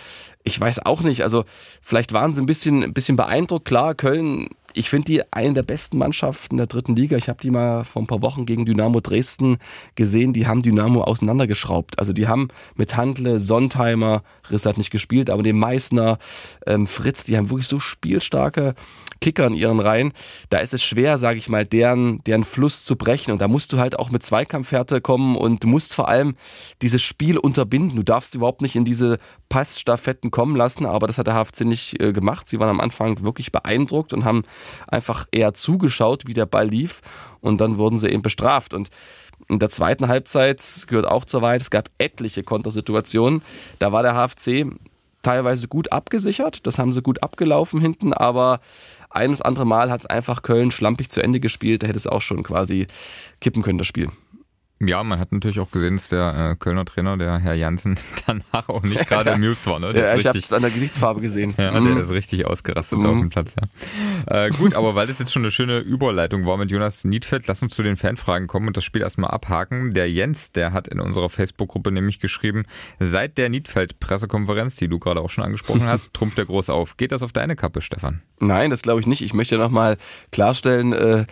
Ich 0.44 0.60
weiß 0.60 0.86
auch 0.86 1.02
nicht, 1.02 1.22
also 1.24 1.46
vielleicht 1.82 2.12
waren 2.12 2.34
sie 2.34 2.42
ein 2.42 2.48
bisschen, 2.48 2.84
ein 2.84 2.94
bisschen 2.94 3.16
beeindruckt. 3.18 3.66
Klar, 3.66 3.94
Köln 3.94 4.50
ich 4.78 4.90
finde 4.90 5.06
die 5.06 5.34
eine 5.34 5.54
der 5.54 5.64
besten 5.64 5.98
Mannschaften 5.98 6.58
der 6.58 6.68
dritten 6.68 6.96
Liga. 6.96 7.18
Ich 7.18 7.30
habe 7.30 7.42
die 7.42 7.52
mal 7.52 7.84
vor 7.84 8.02
ein 8.02 8.08
paar 8.08 8.22
Wochen 8.22 8.46
gegen 8.46 8.66
Dynamo 8.66 9.00
Dresden 9.00 9.58
gesehen. 9.96 10.34
Die 10.34 10.48
haben 10.48 10.62
Dynamo 10.62 11.02
auseinandergeschraubt. 11.02 12.00
Also 12.00 12.14
die 12.14 12.28
haben 12.28 12.50
mit 12.76 12.96
Handle, 12.96 13.40
Sontheimer, 13.40 14.24
Riss 14.50 14.66
hat 14.66 14.78
nicht 14.78 14.92
gespielt, 14.92 15.30
aber 15.30 15.44
den 15.44 15.58
Meißner, 15.58 16.20
ähm, 16.66 16.88
Fritz, 16.88 17.24
die 17.24 17.38
haben 17.38 17.50
wirklich 17.50 17.68
so 17.68 17.80
spielstarke 17.80 18.76
Kicker 19.20 19.48
in 19.48 19.54
ihren 19.54 19.80
Reihen. 19.80 20.14
Da 20.50 20.60
ist 20.60 20.74
es 20.74 20.84
schwer, 20.84 21.18
sage 21.18 21.40
ich 21.40 21.50
mal, 21.50 21.66
deren, 21.66 22.24
deren 22.26 22.44
Fluss 22.44 22.86
zu 22.86 22.96
brechen. 22.96 23.32
Und 23.32 23.42
da 23.42 23.48
musst 23.48 23.74
du 23.74 23.80
halt 23.80 23.98
auch 23.98 24.12
mit 24.12 24.24
Zweikampfhärte 24.24 25.02
kommen 25.02 25.36
und 25.36 25.64
musst 25.66 25.94
vor 25.94 26.08
allem 26.08 26.36
dieses 26.82 27.02
Spiel 27.02 27.38
unterbinden. 27.38 27.98
Du 27.98 28.04
darfst 28.04 28.36
überhaupt 28.36 28.62
nicht 28.62 28.76
in 28.76 28.86
diese 28.86 29.18
Passstaffetten 29.50 30.32
kommen 30.32 30.56
lassen, 30.56 30.86
aber 30.86 31.08
das 31.08 31.18
hat 31.18 31.28
der 31.28 31.36
HFC 31.36 31.62
nicht 31.62 32.02
äh, 32.02 32.14
gemacht. 32.14 32.48
Sie 32.48 32.60
waren 32.60 32.70
am 32.70 32.80
Anfang 32.80 33.24
wirklich 33.24 33.52
beeindruckt 33.52 34.14
und 34.14 34.26
haben 34.26 34.44
einfach 34.88 35.28
eher 35.32 35.54
zugeschaut, 35.54 36.28
wie 36.28 36.34
der 36.34 36.46
Ball 36.46 36.68
lief 36.68 37.02
und 37.42 37.62
dann 37.62 37.78
wurden 37.78 37.98
sie 37.98 38.10
eben 38.10 38.22
bestraft. 38.22 38.74
Und 38.74 38.90
in 39.50 39.60
der 39.60 39.70
zweiten 39.70 40.08
Halbzeit, 40.08 40.86
gehört 40.88 41.08
auch 41.08 41.26
zur 41.26 41.42
Wahrheit, 41.42 41.62
es 41.62 41.70
gab 41.70 41.90
etliche 41.98 42.44
Kontersituationen. 42.44 43.42
Da 43.80 43.92
war 43.92 44.04
der 44.04 44.14
HFC 44.16 44.66
teilweise 45.22 45.68
gut 45.68 45.92
abgesichert, 45.92 46.66
das 46.68 46.80
haben 46.80 46.94
sie 46.94 47.02
gut 47.02 47.24
abgelaufen 47.24 47.82
hinten, 47.82 48.14
aber 48.14 48.60
eines 49.10 49.42
andere 49.42 49.66
Mal 49.66 49.90
hat 49.92 50.02
es 50.02 50.06
einfach 50.06 50.42
Köln 50.42 50.72
schlampig 50.72 51.10
zu 51.10 51.22
Ende 51.22 51.40
gespielt, 51.40 51.84
da 51.84 51.88
hätte 51.88 51.98
es 51.98 52.08
auch 52.08 52.22
schon 52.22 52.44
quasi 52.44 52.88
kippen 53.42 53.64
können, 53.64 53.78
das 53.78 53.88
Spiel. 53.88 54.10
Ja, 54.80 55.04
man 55.04 55.20
hat 55.20 55.32
natürlich 55.32 55.60
auch 55.60 55.72
gesehen, 55.72 55.98
dass 55.98 56.10
der 56.10 56.52
äh, 56.52 56.56
Kölner 56.56 56.86
Trainer, 56.86 57.18
der 57.18 57.40
Herr 57.40 57.56
Janssen, 57.56 57.98
danach 58.28 58.70
auch 58.70 58.84
nicht 58.84 59.08
gerade 59.08 59.34
amused 59.34 59.66
war. 59.66 59.80
Ne? 59.80 59.92
Der 59.92 60.10
ja, 60.10 60.16
ich 60.16 60.28
habe 60.28 60.38
es 60.38 60.54
an 60.54 60.62
der 60.62 60.70
Gesichtsfarbe 60.70 61.20
gesehen. 61.20 61.56
Ja, 61.58 61.72
mhm. 61.72 61.96
der 61.96 62.04
ist 62.04 62.12
richtig 62.12 62.46
ausgerastet 62.46 63.00
mhm. 63.00 63.06
auf 63.06 63.18
dem 63.18 63.30
Platz. 63.30 63.56
Ja. 64.28 64.46
Äh, 64.46 64.50
gut, 64.52 64.76
aber 64.76 64.94
weil 64.94 65.08
das 65.08 65.18
jetzt 65.18 65.32
schon 65.32 65.42
eine 65.42 65.52
schöne 65.52 65.80
Überleitung 65.80 66.46
war 66.46 66.58
mit 66.58 66.70
Jonas 66.70 67.06
Niedfeld, 67.06 67.48
lass 67.48 67.64
uns 67.64 67.74
zu 67.74 67.82
den 67.82 67.96
Fanfragen 67.96 68.46
kommen 68.46 68.68
und 68.68 68.78
das 68.78 68.84
Spiel 68.84 69.02
erstmal 69.02 69.32
abhaken. 69.32 69.96
Der 69.96 70.12
Jens, 70.12 70.52
der 70.52 70.74
hat 70.74 70.88
in 70.88 71.00
unserer 71.00 71.30
Facebook-Gruppe 71.30 71.92
nämlich 71.92 72.20
geschrieben, 72.20 72.66
seit 73.00 73.40
der 73.40 73.50
Niedfeld-Pressekonferenz, 73.50 74.76
die 74.76 74.88
du 74.88 75.00
gerade 75.00 75.22
auch 75.22 75.32
schon 75.32 75.44
angesprochen 75.44 75.84
hast, 75.86 76.14
trumpft 76.14 76.38
der 76.38 76.46
groß 76.46 76.70
auf. 76.70 76.98
Geht 76.98 77.12
das 77.12 77.24
auf 77.24 77.32
deine 77.32 77.56
Kappe, 77.56 77.82
Stefan? 77.82 78.22
Nein, 78.40 78.70
das 78.70 78.84
glaube 78.84 79.00
ich 79.00 79.08
nicht. 79.08 79.24
Ich 79.24 79.34
möchte 79.34 79.58
nochmal 79.58 79.98
klarstellen, 80.32 80.94
äh, 80.94 81.26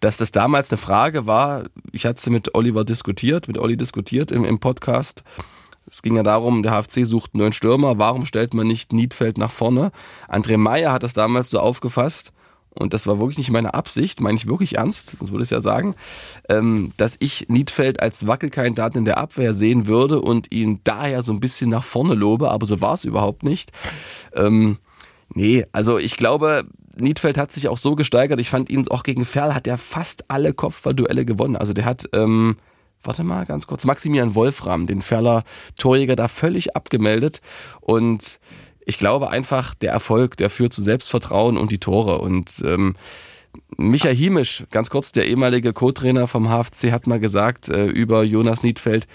dass 0.00 0.16
das 0.16 0.32
damals 0.32 0.70
eine 0.70 0.78
Frage 0.78 1.26
war, 1.26 1.64
ich 1.92 2.06
hatte 2.06 2.20
sie 2.20 2.30
mit 2.30 2.54
Oliver 2.54 2.84
diskutiert, 2.84 3.48
mit 3.48 3.58
Olli 3.58 3.76
diskutiert 3.76 4.32
im, 4.32 4.44
im 4.44 4.58
Podcast. 4.58 5.22
Es 5.86 6.02
ging 6.02 6.16
ja 6.16 6.22
darum, 6.22 6.62
der 6.62 6.72
HFC 6.72 7.04
sucht 7.04 7.34
einen 7.34 7.42
neuen 7.42 7.52
Stürmer, 7.52 7.98
warum 7.98 8.24
stellt 8.24 8.54
man 8.54 8.66
nicht 8.66 8.92
Niedfeld 8.92 9.38
nach 9.38 9.50
vorne? 9.50 9.92
André 10.28 10.56
Meyer 10.56 10.92
hat 10.92 11.02
das 11.02 11.14
damals 11.14 11.50
so 11.50 11.60
aufgefasst, 11.60 12.32
und 12.72 12.94
das 12.94 13.06
war 13.06 13.18
wirklich 13.18 13.38
nicht 13.38 13.50
meine 13.50 13.74
Absicht, 13.74 14.20
meine 14.20 14.38
ich 14.38 14.46
wirklich 14.46 14.76
ernst, 14.76 15.16
sonst 15.18 15.32
würde 15.32 15.42
ich 15.42 15.50
ja 15.50 15.60
sagen, 15.60 15.96
ähm, 16.48 16.92
dass 16.96 17.16
ich 17.18 17.46
Niedfeld 17.48 18.00
als 18.00 18.26
Wackelkandidaten 18.26 18.98
in 18.98 19.04
der 19.04 19.18
Abwehr 19.18 19.54
sehen 19.54 19.86
würde 19.86 20.20
und 20.20 20.52
ihn 20.52 20.80
daher 20.84 21.22
so 21.22 21.32
ein 21.32 21.40
bisschen 21.40 21.70
nach 21.70 21.82
vorne 21.82 22.14
lobe, 22.14 22.50
aber 22.50 22.66
so 22.66 22.80
war 22.80 22.94
es 22.94 23.04
überhaupt 23.04 23.42
nicht. 23.42 23.72
Ähm, 24.34 24.78
nee, 25.34 25.64
also 25.72 25.98
ich 25.98 26.16
glaube, 26.16 26.64
Niedfeld 26.96 27.38
hat 27.38 27.52
sich 27.52 27.68
auch 27.68 27.78
so 27.78 27.94
gesteigert. 27.96 28.40
Ich 28.40 28.50
fand 28.50 28.70
ihn 28.70 28.86
auch 28.88 29.02
gegen 29.02 29.24
Ferl 29.24 29.54
hat 29.54 29.66
er 29.66 29.78
fast 29.78 30.30
alle 30.30 30.52
Kopfballduelle 30.52 31.24
gewonnen. 31.24 31.56
Also 31.56 31.72
der 31.72 31.84
hat, 31.84 32.08
ähm, 32.12 32.56
warte 33.02 33.24
mal 33.24 33.46
ganz 33.46 33.66
kurz, 33.66 33.84
Maximilian 33.84 34.34
Wolfram, 34.34 34.86
den 34.86 35.02
Ferler 35.02 35.44
Torjäger, 35.78 36.16
da 36.16 36.28
völlig 36.28 36.76
abgemeldet. 36.76 37.40
Und 37.80 38.40
ich 38.84 38.98
glaube 38.98 39.30
einfach, 39.30 39.74
der 39.74 39.92
Erfolg, 39.92 40.36
der 40.36 40.50
führt 40.50 40.72
zu 40.72 40.82
Selbstvertrauen 40.82 41.56
und 41.56 41.70
die 41.70 41.78
Tore. 41.78 42.18
Und 42.18 42.62
ähm, 42.64 42.96
Micha 43.76 44.08
Himisch, 44.08 44.64
ganz 44.70 44.90
kurz, 44.90 45.12
der 45.12 45.26
ehemalige 45.26 45.72
Co-Trainer 45.72 46.26
vom 46.28 46.48
HFC, 46.48 46.92
hat 46.92 47.06
mal 47.06 47.20
gesagt 47.20 47.68
äh, 47.68 47.86
über 47.86 48.22
Jonas 48.22 48.62
Niedfeld, 48.62 49.06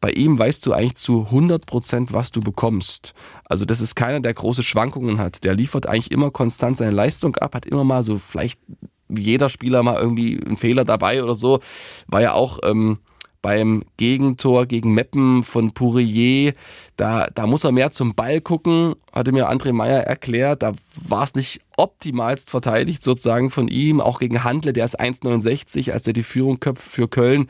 bei 0.00 0.10
ihm 0.10 0.38
weißt 0.38 0.64
du 0.64 0.72
eigentlich 0.72 0.96
zu 0.96 1.24
100 1.24 1.66
Prozent, 1.66 2.12
was 2.12 2.30
du 2.30 2.40
bekommst. 2.40 3.14
Also 3.44 3.64
das 3.64 3.80
ist 3.80 3.94
keiner, 3.94 4.20
der 4.20 4.34
große 4.34 4.62
Schwankungen 4.62 5.18
hat. 5.18 5.44
Der 5.44 5.54
liefert 5.54 5.86
eigentlich 5.86 6.12
immer 6.12 6.30
konstant 6.30 6.76
seine 6.78 6.92
Leistung 6.92 7.36
ab, 7.36 7.54
hat 7.54 7.66
immer 7.66 7.84
mal 7.84 8.02
so 8.02 8.18
vielleicht 8.18 8.60
jeder 9.08 9.48
Spieler 9.48 9.82
mal 9.82 10.00
irgendwie 10.00 10.40
einen 10.44 10.56
Fehler 10.56 10.84
dabei 10.84 11.22
oder 11.22 11.34
so. 11.34 11.60
War 12.06 12.20
ja 12.20 12.34
auch 12.34 12.60
ähm, 12.62 12.98
beim 13.42 13.84
Gegentor 13.96 14.66
gegen 14.66 14.94
Meppen 14.94 15.44
von 15.44 15.72
Pourier, 15.72 16.54
da, 16.96 17.28
da 17.32 17.46
muss 17.46 17.64
er 17.64 17.72
mehr 17.72 17.90
zum 17.90 18.14
Ball 18.14 18.40
gucken, 18.40 18.94
hatte 19.12 19.32
mir 19.32 19.50
André 19.50 19.72
Meyer 19.72 20.02
erklärt. 20.02 20.62
Da 20.62 20.72
war 20.94 21.24
es 21.24 21.34
nicht 21.34 21.60
optimalst 21.76 22.50
verteidigt 22.50 23.04
sozusagen 23.04 23.50
von 23.50 23.68
ihm, 23.68 24.00
auch 24.00 24.18
gegen 24.18 24.42
Handle, 24.44 24.72
der 24.72 24.84
ist 24.84 25.00
1,69, 25.00 25.92
als 25.92 26.06
er 26.06 26.12
die 26.12 26.24
Führung 26.24 26.60
köpft 26.60 26.88
für 26.88 27.08
Köln 27.08 27.48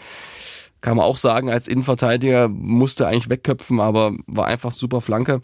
kann 0.80 0.97
man 0.97 1.06
auch 1.06 1.16
sagen, 1.16 1.50
als 1.50 1.68
Innenverteidiger 1.68 2.49
musste 2.49 3.06
eigentlich 3.06 3.28
wegköpfen, 3.28 3.80
aber 3.80 4.12
war 4.26 4.47
einfach 4.47 4.70
super 4.70 5.00
Flanke. 5.00 5.42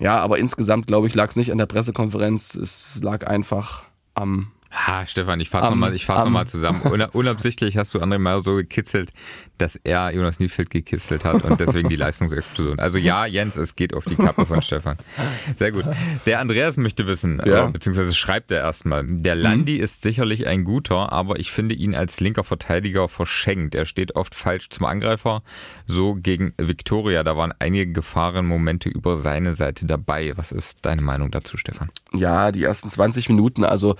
Ja, 0.00 0.18
aber 0.18 0.38
insgesamt, 0.38 0.86
glaube 0.86 1.08
ich, 1.08 1.14
lag 1.14 1.30
es 1.30 1.36
nicht 1.36 1.50
an 1.50 1.58
der 1.58 1.66
Pressekonferenz. 1.66 2.54
Es 2.54 3.00
lag 3.02 3.26
einfach 3.26 3.84
am 4.14 4.52
Ha, 4.70 5.06
Stefan, 5.06 5.40
ich 5.40 5.48
fasse 5.48 5.68
um, 5.68 5.80
nochmal 5.80 5.98
fass 5.98 6.26
um, 6.26 6.32
noch 6.34 6.44
zusammen. 6.44 6.82
unabsichtlich 6.82 7.78
hast 7.78 7.94
du 7.94 8.00
André 8.00 8.18
mal 8.18 8.42
so 8.42 8.54
gekitzelt, 8.54 9.12
dass 9.56 9.76
er 9.76 10.10
Jonas 10.10 10.40
Niefeld 10.40 10.68
gekitzelt 10.68 11.24
hat 11.24 11.42
und 11.44 11.58
deswegen 11.58 11.88
die 11.88 11.96
Leistungsexplosion. 11.96 12.78
Also 12.78 12.98
ja, 12.98 13.24
Jens, 13.24 13.56
es 13.56 13.76
geht 13.76 13.94
auf 13.94 14.04
die 14.04 14.16
Kappe 14.16 14.44
von 14.44 14.60
Stefan. 14.60 14.98
Sehr 15.56 15.72
gut. 15.72 15.84
Der 16.26 16.40
Andreas 16.40 16.76
möchte 16.76 17.06
wissen, 17.06 17.40
ja. 17.46 17.66
äh, 17.66 17.70
beziehungsweise 17.70 18.14
schreibt 18.14 18.50
er 18.50 18.60
erstmal, 18.60 19.04
der 19.06 19.36
mhm. 19.36 19.42
Landi 19.42 19.76
mhm. 19.76 19.84
ist 19.84 20.02
sicherlich 20.02 20.46
ein 20.46 20.64
guter, 20.64 21.12
aber 21.12 21.38
ich 21.38 21.50
finde 21.50 21.74
ihn 21.74 21.94
als 21.94 22.20
linker 22.20 22.44
Verteidiger 22.44 23.08
verschenkt. 23.08 23.74
Er 23.74 23.86
steht 23.86 24.16
oft 24.16 24.34
falsch 24.34 24.68
zum 24.68 24.84
Angreifer. 24.84 25.42
So 25.86 26.14
gegen 26.14 26.52
Viktoria, 26.58 27.22
da 27.24 27.36
waren 27.38 27.54
einige 27.58 27.90
Gefahrenmomente 27.90 28.90
über 28.90 29.16
seine 29.16 29.54
Seite 29.54 29.86
dabei. 29.86 30.34
Was 30.36 30.52
ist 30.52 30.84
deine 30.84 31.00
Meinung 31.00 31.30
dazu, 31.30 31.56
Stefan? 31.56 31.90
Ja, 32.12 32.52
die 32.52 32.64
ersten 32.64 32.90
20 32.90 33.30
Minuten, 33.30 33.64
also 33.64 33.96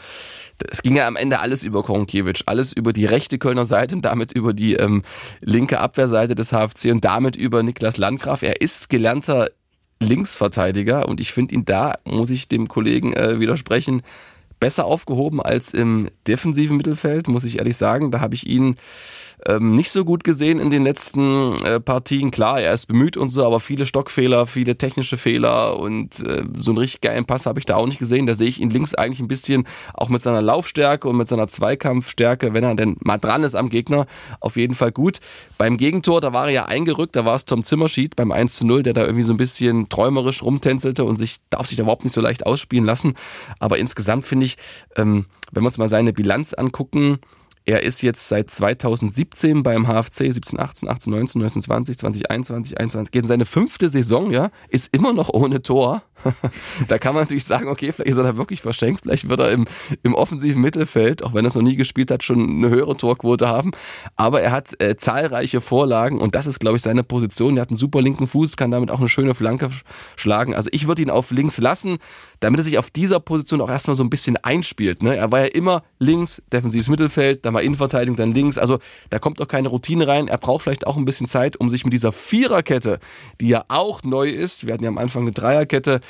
es 0.71 0.83
ging 0.83 0.97
ja 0.97 1.07
am 1.07 1.17
Ende 1.17 1.41
alles 1.41 1.63
über 1.63 1.83
Koronkiewicz, 1.83 2.43
alles 2.47 2.73
über 2.73 2.93
die 2.93 3.07
rechte 3.07 3.39
Kölner 3.39 3.67
Seite 3.67 3.95
und 3.95 4.03
damit 4.03 4.33
über 4.33 4.53
die 4.53 4.75
ähm, 4.75 5.03
linke 5.41 5.81
Abwehrseite 5.81 6.35
des 6.35 6.51
HFC 6.51 6.87
und 6.91 7.05
damit 7.05 7.37
über 7.37 7.63
Niklas 7.63 7.97
Landgraf. 7.97 8.43
Er 8.43 8.61
ist 8.61 8.89
gelernter 8.89 9.49
Linksverteidiger 10.01 11.09
und 11.09 11.21
ich 11.21 11.33
finde 11.33 11.55
ihn 11.55 11.65
da, 11.65 11.95
muss 12.05 12.31
ich 12.31 12.49
dem 12.49 12.69
Kollegen 12.69 13.13
äh, 13.15 13.41
widersprechen, 13.41 14.03
besser 14.61 14.85
aufgehoben 14.85 15.41
als 15.41 15.73
im 15.73 16.09
defensiven 16.27 16.77
Mittelfeld, 16.77 17.29
muss 17.29 17.45
ich 17.45 17.59
ehrlich 17.59 17.77
sagen. 17.77 18.11
Da 18.11 18.21
habe 18.21 18.35
ich 18.35 18.47
ihn 18.47 18.77
ähm, 19.47 19.75
nicht 19.75 19.91
so 19.91 20.05
gut 20.05 20.25
gesehen 20.25 20.59
in 20.59 20.71
den 20.71 20.83
letzten 20.83 21.55
äh, 21.65 21.81
Partien. 21.81 22.31
Klar, 22.31 22.61
er 22.61 22.73
ist 22.73 22.87
bemüht 22.87 23.17
und 23.17 23.29
so, 23.29 23.45
aber 23.45 23.61
viele 23.61 23.87
Stockfehler, 23.87 24.47
viele 24.47 24.77
technische 24.77 25.17
Fehler 25.17 25.79
und 25.79 26.21
äh, 26.21 26.45
so 26.57 26.73
einen 26.73 26.79
richtig 26.79 27.01
geilen 27.01 27.25
Pass 27.25 27.47
habe 27.47 27.59
ich 27.59 27.67
da 27.67 27.77
auch 27.77 27.87
nicht 27.87 27.99
gesehen. 27.99 28.27
Da 28.27 28.35
sehe 28.35 28.49
ich 28.49 28.61
ihn 28.61 28.71
links 28.71 28.95
eigentlich 28.95 29.21
ein 29.21 29.29
bisschen 29.29 29.67
auch 29.95 30.09
mit 30.09 30.23
seiner 30.23 30.43
Laufstärke 30.43 31.09
und 31.09 31.17
mit 31.17 31.29
seiner 31.29 31.49
Zweikampfstärke, 31.49 32.55
wenn 32.55 32.65
er 32.65 32.75
denn 32.75 32.97
mal 33.01 33.19
dran 33.19 33.45
ist 33.45 33.55
am 33.55 33.69
Gegner, 33.69 34.07
auf 34.41 34.57
jeden 34.57 34.75
Fall 34.75 34.93
gut. 34.93 35.19
Beim 35.57 35.77
Gegentor, 35.77 36.21
da 36.21 36.33
war 36.33 36.47
er 36.47 36.53
ja 36.53 36.65
eingerückt, 36.67 37.17
da 37.17 37.25
war 37.25 37.37
es 37.37 37.45
Tom 37.45 37.63
Zimmerschied 37.63 38.17
beim 38.17 38.33
1 38.33 38.57
zu 38.57 38.67
0, 38.67 38.83
der 38.83 38.93
da 38.93 39.03
irgendwie 39.03 39.23
so 39.23 39.33
ein 39.33 39.39
bisschen 39.39 39.89
träumerisch 39.89 40.43
rumtänzelte 40.43 41.05
und 41.05 41.17
sich 41.17 41.37
darf 41.51 41.67
sich 41.67 41.77
da 41.77 41.83
überhaupt 41.83 42.05
nicht 42.05 42.15
so 42.15 42.21
leicht 42.21 42.47
ausspielen 42.47 42.85
lassen. 42.85 43.15
Aber 43.59 43.79
insgesamt 43.79 44.27
finde 44.27 44.47
ich, 44.47 44.57
ähm, 44.97 45.27
wenn 45.53 45.63
wir 45.63 45.69
uns 45.69 45.79
mal 45.79 45.89
seine 45.89 46.13
Bilanz 46.13 46.53
angucken, 46.55 47.19
er 47.69 47.83
ist 47.83 48.01
jetzt 48.01 48.29
seit 48.29 48.51
2017 48.51 49.63
beim 49.63 49.87
HFC, 49.87 50.33
17, 50.33 50.59
18, 50.59 50.89
18, 50.89 51.13
19, 51.13 51.43
19, 51.43 51.63
20, 51.63 51.99
2021, 51.99 52.81
21, 52.81 53.11
geht 53.13 53.23
in 53.25 53.29
seine 53.29 53.45
fünfte 53.45 53.91
Saison, 53.91 54.31
ja, 54.31 54.49
ist 54.71 54.95
immer 54.95 55.13
noch 55.13 55.29
ohne 55.29 55.61
Tor. 55.61 56.03
da 56.89 56.97
kann 56.97 57.13
man 57.13 57.25
natürlich 57.25 57.45
sagen, 57.45 57.69
okay, 57.69 57.93
vielleicht 57.93 58.11
ist 58.11 58.17
er 58.17 58.23
da 58.23 58.37
wirklich 58.39 58.63
verschenkt, 58.63 59.03
vielleicht 59.03 59.29
wird 59.29 59.41
er 59.41 59.53
im, 59.53 59.67
im 60.03 60.15
offensiven 60.15 60.63
Mittelfeld, 60.63 61.23
auch 61.23 61.35
wenn 61.35 61.45
er 61.45 61.49
es 61.49 61.57
noch 61.57 61.63
nie 61.63 61.77
gespielt 61.77 62.11
hat, 62.11 62.25
schon 62.25 62.41
eine 62.41 62.71
höhere 62.71 62.97
Torquote 62.97 63.49
haben. 63.49 63.73
Aber 64.17 64.41
er 64.41 64.51
hat 64.51 64.81
äh, 64.81 64.97
zahlreiche 64.97 65.61
Vorlagen 65.61 66.23
und 66.23 66.35
das 66.35 66.47
ist, 66.47 66.61
glaube 66.61 66.79
ich, 66.79 66.83
seine 66.83 67.05
Position. 67.05 67.59
Er 67.59 67.63
hat 67.63 67.69
einen 67.69 67.77
super 67.77 68.01
linken 68.01 68.27
Fuß, 68.27 68.57
kann 68.57 68.71
damit 68.71 68.91
auch 68.91 68.99
eine 68.99 69.11
schöne 69.11 69.35
Flanke 69.35 69.69
schlagen. 70.17 70.55
Also 70.55 70.71
ich 70.73 70.89
würde 70.89 71.03
ihn 71.03 71.11
auf 71.11 71.31
links 71.33 71.59
lassen, 71.59 71.99
damit 72.41 72.61
er 72.61 72.65
sich 72.65 72.79
auf 72.79 72.91
dieser 72.91 73.21
Position 73.21 73.61
auch 73.61 73.71
erstmal 73.71 73.97
so 73.97 74.05
ein 74.05 74.11
bisschen 74.11 74.37
einspielt. 74.37 75.03
Ne? 75.03 75.17
Er 75.17 75.33
war 75.33 75.41
ja 75.41 75.47
immer 75.47 75.83
links, 75.99 76.43
defensives 76.53 76.89
Mittelfeld, 76.89 77.45
dann 77.45 77.53
mal 77.53 77.65
Innenverteidigung, 77.65 78.17
dann 78.17 78.33
links. 78.33 78.59
Also 78.59 78.79
da 79.11 79.19
kommt 79.19 79.41
auch 79.41 79.49
keine 79.49 79.69
Routine 79.69 80.07
rein. 80.07 80.29
Er 80.29 80.39
braucht 80.39 80.63
vielleicht 80.63 80.87
auch 80.87 80.97
ein 80.97 81.05
bisschen 81.05 81.27
Zeit, 81.27 81.57
um 81.57 81.69
sich 81.69 81.85
mit 81.85 81.93
dieser 81.93 82.13
Viererkette, 82.13 83.01
die 83.41 83.49
ja 83.49 83.65
auch 83.69 84.03
neu 84.03 84.29
ist, 84.29 84.67
wir 84.67 84.75
hatten 84.75 84.85
ja 84.85 84.91
am 84.91 84.99
Anfang 84.99 85.23
eine 85.23 85.33
Dreierkette, 85.33 86.01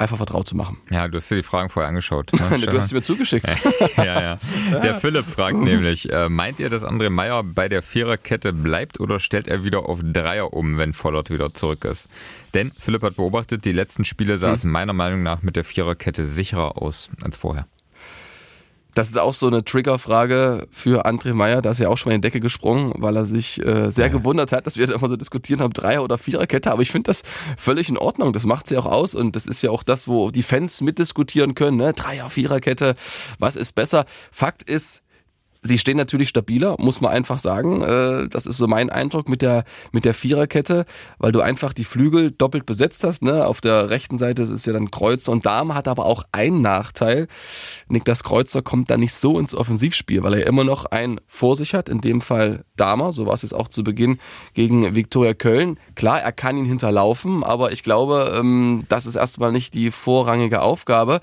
einfach 0.00 0.16
vertraut 0.16 0.46
zu 0.46 0.56
machen. 0.56 0.78
Ja, 0.90 1.06
du 1.08 1.18
hast 1.18 1.30
dir 1.30 1.36
die 1.36 1.42
Fragen 1.42 1.68
vorher 1.68 1.88
angeschaut. 1.88 2.30
Ne? 2.50 2.66
du 2.66 2.78
hast 2.78 2.88
sie 2.88 2.94
mir 2.94 3.02
zugeschickt. 3.02 3.46
ja, 3.96 4.20
ja. 4.20 4.38
Der 4.82 4.96
Philipp 5.00 5.24
fragt 5.26 5.58
nämlich, 5.58 6.10
äh, 6.10 6.28
meint 6.28 6.58
ihr, 6.58 6.70
dass 6.70 6.84
André 6.84 7.10
Meyer 7.10 7.44
bei 7.44 7.68
der 7.68 7.82
Viererkette 7.82 8.52
bleibt 8.52 8.98
oder 8.98 9.20
stellt 9.20 9.46
er 9.46 9.62
wieder 9.62 9.88
auf 9.88 10.00
Dreier 10.02 10.52
um, 10.52 10.78
wenn 10.78 10.92
Vollert 10.92 11.30
wieder 11.30 11.52
zurück 11.52 11.84
ist? 11.84 12.08
Denn 12.54 12.72
Philipp 12.78 13.02
hat 13.02 13.16
beobachtet, 13.16 13.64
die 13.64 13.72
letzten 13.72 14.04
Spiele 14.04 14.38
sah 14.38 14.48
hm. 14.48 14.54
es 14.54 14.64
meiner 14.64 14.94
Meinung 14.94 15.22
nach 15.22 15.42
mit 15.42 15.54
der 15.54 15.64
Viererkette 15.64 16.24
sicherer 16.24 16.80
aus 16.80 17.10
als 17.22 17.36
vorher. 17.36 17.66
Das 18.94 19.08
ist 19.08 19.18
auch 19.18 19.32
so 19.32 19.46
eine 19.46 19.64
Triggerfrage 19.64 20.66
für 20.70 21.06
André 21.06 21.34
Meyer. 21.34 21.62
Da 21.62 21.70
ist 21.70 21.78
ja 21.78 21.88
auch 21.88 21.96
schon 21.96 22.10
mal 22.10 22.14
in 22.14 22.20
die 22.20 22.26
Decke 22.26 22.40
gesprungen, 22.40 22.94
weil 22.98 23.16
er 23.16 23.24
sich 23.24 23.64
äh, 23.64 23.90
sehr 23.90 24.06
ja. 24.06 24.12
gewundert 24.12 24.52
hat, 24.52 24.66
dass 24.66 24.76
wir 24.76 24.86
da 24.86 24.94
immer 24.94 25.08
so 25.08 25.16
diskutieren 25.16 25.60
haben, 25.60 25.72
Dreier- 25.72 26.02
oder 26.02 26.18
Viererkette. 26.18 26.70
Aber 26.70 26.82
ich 26.82 26.90
finde 26.90 27.08
das 27.08 27.22
völlig 27.56 27.88
in 27.88 27.98
Ordnung. 27.98 28.32
Das 28.32 28.44
macht 28.44 28.66
sie 28.66 28.76
auch 28.76 28.86
aus 28.86 29.14
und 29.14 29.36
das 29.36 29.46
ist 29.46 29.62
ja 29.62 29.70
auch 29.70 29.82
das, 29.82 30.08
wo 30.08 30.30
die 30.30 30.42
Fans 30.42 30.80
mitdiskutieren 30.80 31.54
können. 31.54 31.76
Ne? 31.76 31.92
Dreier-, 31.92 32.30
Viererkette, 32.30 32.96
was 33.38 33.56
ist 33.56 33.74
besser? 33.74 34.04
Fakt 34.30 34.62
ist, 34.62 35.02
Sie 35.62 35.78
stehen 35.78 35.98
natürlich 35.98 36.30
stabiler, 36.30 36.76
muss 36.78 37.02
man 37.02 37.12
einfach 37.12 37.38
sagen. 37.38 37.82
Äh, 37.82 38.28
das 38.28 38.46
ist 38.46 38.56
so 38.56 38.66
mein 38.66 38.88
Eindruck 38.88 39.28
mit 39.28 39.42
der, 39.42 39.64
mit 39.92 40.06
der 40.06 40.14
Viererkette, 40.14 40.86
weil 41.18 41.32
du 41.32 41.40
einfach 41.42 41.74
die 41.74 41.84
Flügel 41.84 42.30
doppelt 42.30 42.64
besetzt 42.64 43.04
hast. 43.04 43.22
Ne? 43.22 43.46
Auf 43.46 43.60
der 43.60 43.90
rechten 43.90 44.16
Seite 44.16 44.42
ist 44.42 44.66
ja 44.66 44.72
dann 44.72 44.90
Kreuzer 44.90 45.32
und 45.32 45.44
Dame, 45.44 45.74
hat 45.74 45.86
aber 45.86 46.06
auch 46.06 46.24
einen 46.32 46.62
Nachteil. 46.62 47.28
Niklas 47.88 48.24
Kreuzer 48.24 48.62
kommt 48.62 48.90
da 48.90 48.96
nicht 48.96 49.14
so 49.14 49.38
ins 49.38 49.54
Offensivspiel, 49.54 50.22
weil 50.22 50.34
er 50.34 50.46
immer 50.46 50.64
noch 50.64 50.86
einen 50.86 51.20
vor 51.26 51.56
sich 51.56 51.74
hat, 51.74 51.90
in 51.90 52.00
dem 52.00 52.22
Fall 52.22 52.64
Dahmer, 52.76 53.12
so 53.12 53.26
war 53.26 53.34
es 53.34 53.42
jetzt 53.42 53.54
auch 53.54 53.68
zu 53.68 53.84
Beginn 53.84 54.18
gegen 54.54 54.94
Viktoria 54.94 55.34
Köln. 55.34 55.78
Klar, 55.94 56.22
er 56.22 56.32
kann 56.32 56.56
ihn 56.56 56.64
hinterlaufen, 56.64 57.44
aber 57.44 57.72
ich 57.72 57.82
glaube, 57.82 58.34
ähm, 58.34 58.84
das 58.88 59.04
ist 59.04 59.16
erstmal 59.16 59.52
nicht 59.52 59.74
die 59.74 59.90
vorrangige 59.90 60.62
Aufgabe 60.62 61.20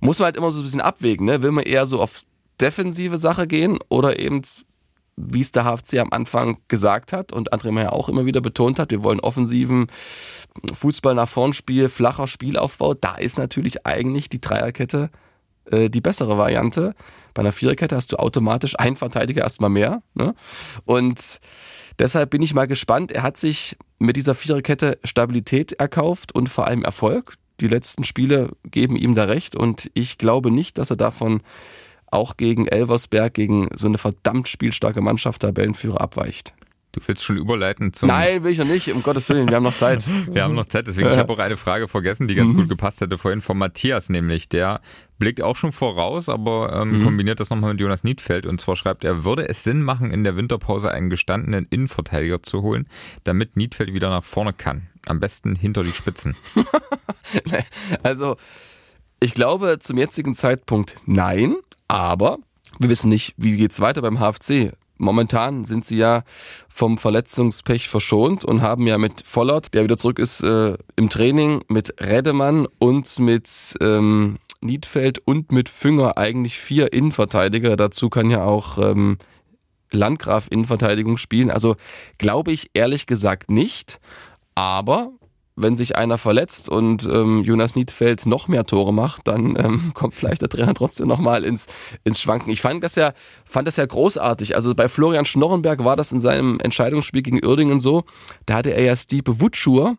muss 0.00 0.18
man 0.18 0.26
halt 0.26 0.36
immer 0.36 0.52
so 0.52 0.60
ein 0.60 0.62
bisschen 0.62 0.80
abwägen. 0.80 1.26
Ne? 1.26 1.42
Will 1.42 1.50
man 1.50 1.64
eher 1.64 1.86
so 1.86 2.00
auf 2.00 2.22
defensive 2.60 3.18
Sache 3.18 3.46
gehen 3.46 3.78
oder 3.88 4.18
eben, 4.18 4.42
wie 5.16 5.40
es 5.40 5.52
der 5.52 5.64
HFC 5.64 5.98
am 5.98 6.12
Anfang 6.12 6.58
gesagt 6.68 7.12
hat 7.12 7.32
und 7.32 7.52
André 7.52 7.72
Meyer 7.72 7.92
auch 7.92 8.08
immer 8.08 8.26
wieder 8.26 8.40
betont 8.40 8.78
hat, 8.78 8.90
wir 8.90 9.04
wollen 9.04 9.20
offensiven 9.20 9.86
Fußball 10.72 11.14
nach 11.14 11.28
vorn 11.28 11.52
Spiel, 11.52 11.88
flacher 11.88 12.26
Spielaufbau. 12.26 12.94
Da 12.94 13.16
ist 13.16 13.38
natürlich 13.38 13.86
eigentlich 13.86 14.28
die 14.28 14.40
Dreierkette 14.40 15.10
äh, 15.70 15.90
die 15.90 16.00
bessere 16.00 16.38
Variante. 16.38 16.94
Bei 17.34 17.40
einer 17.40 17.52
Viererkette 17.52 17.96
hast 17.96 18.12
du 18.12 18.16
automatisch 18.16 18.78
einen 18.78 18.96
Verteidiger 18.96 19.42
erstmal 19.42 19.70
mehr. 19.70 20.02
Ne? 20.14 20.34
Und 20.84 21.40
deshalb 21.98 22.30
bin 22.30 22.42
ich 22.42 22.54
mal 22.54 22.66
gespannt. 22.66 23.12
Er 23.12 23.22
hat 23.22 23.36
sich 23.36 23.76
mit 23.98 24.16
dieser 24.16 24.34
Viererkette 24.34 24.98
Stabilität 25.04 25.72
erkauft 25.72 26.34
und 26.34 26.48
vor 26.48 26.66
allem 26.66 26.84
Erfolg. 26.84 27.34
Die 27.60 27.68
letzten 27.68 28.04
Spiele 28.04 28.52
geben 28.64 28.96
ihm 28.96 29.14
da 29.14 29.24
recht 29.24 29.56
und 29.56 29.90
ich 29.94 30.16
glaube 30.16 30.50
nicht, 30.50 30.78
dass 30.78 30.90
er 30.90 30.96
davon 30.96 31.42
auch 32.10 32.36
gegen 32.36 32.66
Elversberg, 32.66 33.34
gegen 33.34 33.68
so 33.74 33.86
eine 33.86 33.98
verdammt 33.98 34.48
spielstarke 34.48 35.00
Mannschaft 35.00 35.42
Tabellenführer 35.42 36.00
abweicht. 36.00 36.54
Du 36.92 37.00
willst 37.06 37.22
schon 37.22 37.36
überleiten 37.36 37.92
zum. 37.92 38.08
Nein, 38.08 38.42
will 38.42 38.50
ich 38.50 38.58
noch 38.58 38.64
nicht, 38.64 38.90
um 38.92 39.02
Gottes 39.02 39.28
Willen, 39.28 39.48
wir 39.48 39.56
haben 39.56 39.62
noch 39.62 39.74
Zeit. 39.74 40.04
wir 40.32 40.42
haben 40.42 40.54
noch 40.54 40.64
Zeit, 40.64 40.86
deswegen, 40.86 41.10
ich 41.10 41.18
habe 41.18 41.30
auch 41.30 41.38
eine 41.38 41.58
Frage 41.58 41.86
vergessen, 41.86 42.28
die 42.28 42.34
ganz 42.34 42.52
mhm. 42.52 42.56
gut 42.56 42.68
gepasst 42.70 43.02
hätte 43.02 43.18
vorhin 43.18 43.42
von 43.42 43.58
Matthias, 43.58 44.08
nämlich 44.08 44.48
der 44.48 44.80
blickt 45.18 45.42
auch 45.42 45.54
schon 45.54 45.72
voraus, 45.72 46.30
aber 46.30 46.80
ähm, 46.80 47.00
mhm. 47.00 47.04
kombiniert 47.04 47.40
das 47.40 47.50
nochmal 47.50 47.72
mit 47.72 47.80
Jonas 47.80 48.04
Niedfeld 48.04 48.46
und 48.46 48.60
zwar 48.60 48.74
schreibt 48.74 49.04
er, 49.04 49.22
würde 49.22 49.48
es 49.48 49.64
Sinn 49.64 49.82
machen, 49.82 50.10
in 50.10 50.24
der 50.24 50.36
Winterpause 50.36 50.90
einen 50.90 51.10
gestandenen 51.10 51.66
Innenverteidiger 51.68 52.42
zu 52.42 52.62
holen, 52.62 52.88
damit 53.22 53.56
Niedfeld 53.56 53.92
wieder 53.92 54.08
nach 54.08 54.24
vorne 54.24 54.54
kann? 54.54 54.88
Am 55.06 55.20
besten 55.20 55.56
hinter 55.56 55.84
die 55.84 55.92
Spitzen. 55.92 56.36
also, 58.02 58.36
ich 59.20 59.34
glaube 59.34 59.78
zum 59.78 59.98
jetzigen 59.98 60.34
Zeitpunkt 60.34 60.96
nein. 61.04 61.56
Aber 61.88 62.38
wir 62.78 62.88
wissen 62.88 63.08
nicht, 63.08 63.34
wie 63.36 63.56
geht 63.56 63.72
es 63.72 63.80
weiter 63.80 64.02
beim 64.02 64.18
HFC. 64.18 64.72
Momentan 64.98 65.64
sind 65.64 65.84
sie 65.84 65.98
ja 65.98 66.22
vom 66.68 66.98
Verletzungspech 66.98 67.88
verschont 67.88 68.44
und 68.44 68.62
haben 68.62 68.86
ja 68.86 68.98
mit 68.98 69.22
Vollert, 69.24 69.72
der 69.72 69.84
wieder 69.84 69.96
zurück 69.96 70.18
ist 70.18 70.42
äh, 70.42 70.76
im 70.96 71.08
Training, 71.08 71.62
mit 71.68 71.94
Redemann 72.00 72.66
und 72.78 73.18
mit 73.20 73.76
ähm, 73.80 74.38
Niedfeld 74.60 75.20
und 75.24 75.52
mit 75.52 75.68
Fünger 75.68 76.18
eigentlich 76.18 76.58
vier 76.58 76.92
Innenverteidiger. 76.92 77.76
Dazu 77.76 78.10
kann 78.10 78.30
ja 78.30 78.42
auch 78.42 78.78
ähm, 78.78 79.18
Landgraf 79.92 80.48
Innenverteidigung 80.50 81.16
spielen. 81.16 81.50
Also 81.50 81.76
glaube 82.18 82.50
ich 82.52 82.70
ehrlich 82.74 83.06
gesagt 83.06 83.50
nicht. 83.50 84.00
Aber 84.56 85.12
wenn 85.60 85.76
sich 85.76 85.96
einer 85.96 86.18
verletzt 86.18 86.68
und 86.68 87.04
ähm, 87.04 87.42
Jonas 87.42 87.74
Niedfeld 87.74 88.26
noch 88.26 88.48
mehr 88.48 88.64
Tore 88.64 88.92
macht, 88.92 89.28
dann 89.28 89.56
ähm, 89.56 89.90
kommt 89.94 90.14
vielleicht 90.14 90.42
der 90.42 90.48
Trainer 90.48 90.74
trotzdem 90.74 91.08
nochmal 91.08 91.44
ins, 91.44 91.66
ins 92.04 92.20
Schwanken. 92.20 92.50
Ich 92.50 92.60
fand 92.60 92.82
das, 92.82 92.94
ja, 92.94 93.12
fand 93.44 93.68
das 93.68 93.76
ja 93.76 93.86
großartig. 93.86 94.54
Also 94.54 94.74
bei 94.74 94.88
Florian 94.88 95.24
Schnorrenberg 95.24 95.84
war 95.84 95.96
das 95.96 96.12
in 96.12 96.20
seinem 96.20 96.60
Entscheidungsspiel 96.60 97.22
gegen 97.22 97.44
Uerdingen 97.44 97.80
so. 97.80 98.04
Da 98.46 98.54
hatte 98.54 98.70
er 98.70 98.82
ja 98.82 98.96
Stiepe 98.96 99.40
Wutschur 99.40 99.96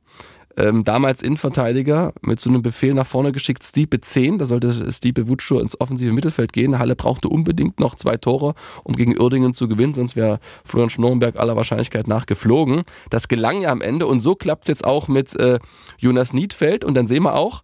ähm, 0.60 0.84
damals 0.84 1.22
Innenverteidiger 1.22 2.14
mit 2.22 2.40
so 2.42 2.50
einem 2.50 2.62
Befehl 2.62 2.94
nach 2.94 3.08
vorne 3.08 3.32
geschickt, 3.32 3.64
Stiepe 3.64 4.02
10, 4.02 4.38
da 4.38 4.46
sollte 4.46 4.92
Stiepe 4.92 5.30
Wutschur 5.30 5.62
ins 5.62 5.80
offensive 5.80 6.12
Mittelfeld 6.12 6.52
gehen. 6.52 6.78
Halle 6.78 6.98
brauchte 6.98 7.30
unbedingt 7.30 7.80
noch 7.80 7.96
zwei 7.96 8.18
Tore, 8.18 8.56
um 8.84 8.96
gegen 8.96 9.18
Uerdingen 9.18 9.54
zu 9.54 9.70
gewinnen, 9.70 9.94
sonst 9.94 10.18
wäre 10.18 10.40
Florian 10.66 10.90
Schnorrenberg 10.90 11.40
aller 11.40 11.56
Wahrscheinlichkeit 11.56 12.08
nach 12.08 12.26
geflogen. 12.26 12.84
Das 13.10 13.30
gelang 13.30 13.62
ja 13.62 13.70
am 13.70 13.82
Ende 13.82 14.06
und 14.06 14.20
so 14.20 14.36
klappt 14.36 14.66
es 14.66 14.68
jetzt 14.68 14.86
auch 14.86 15.08
mit 15.08 15.34
äh, 15.40 15.60
Jonas 15.98 16.34
Niedfeld 16.34 16.84
und 16.84 16.96
dann 16.96 17.08
sehen 17.08 17.24
wir 17.24 17.36
auch, 17.36 17.64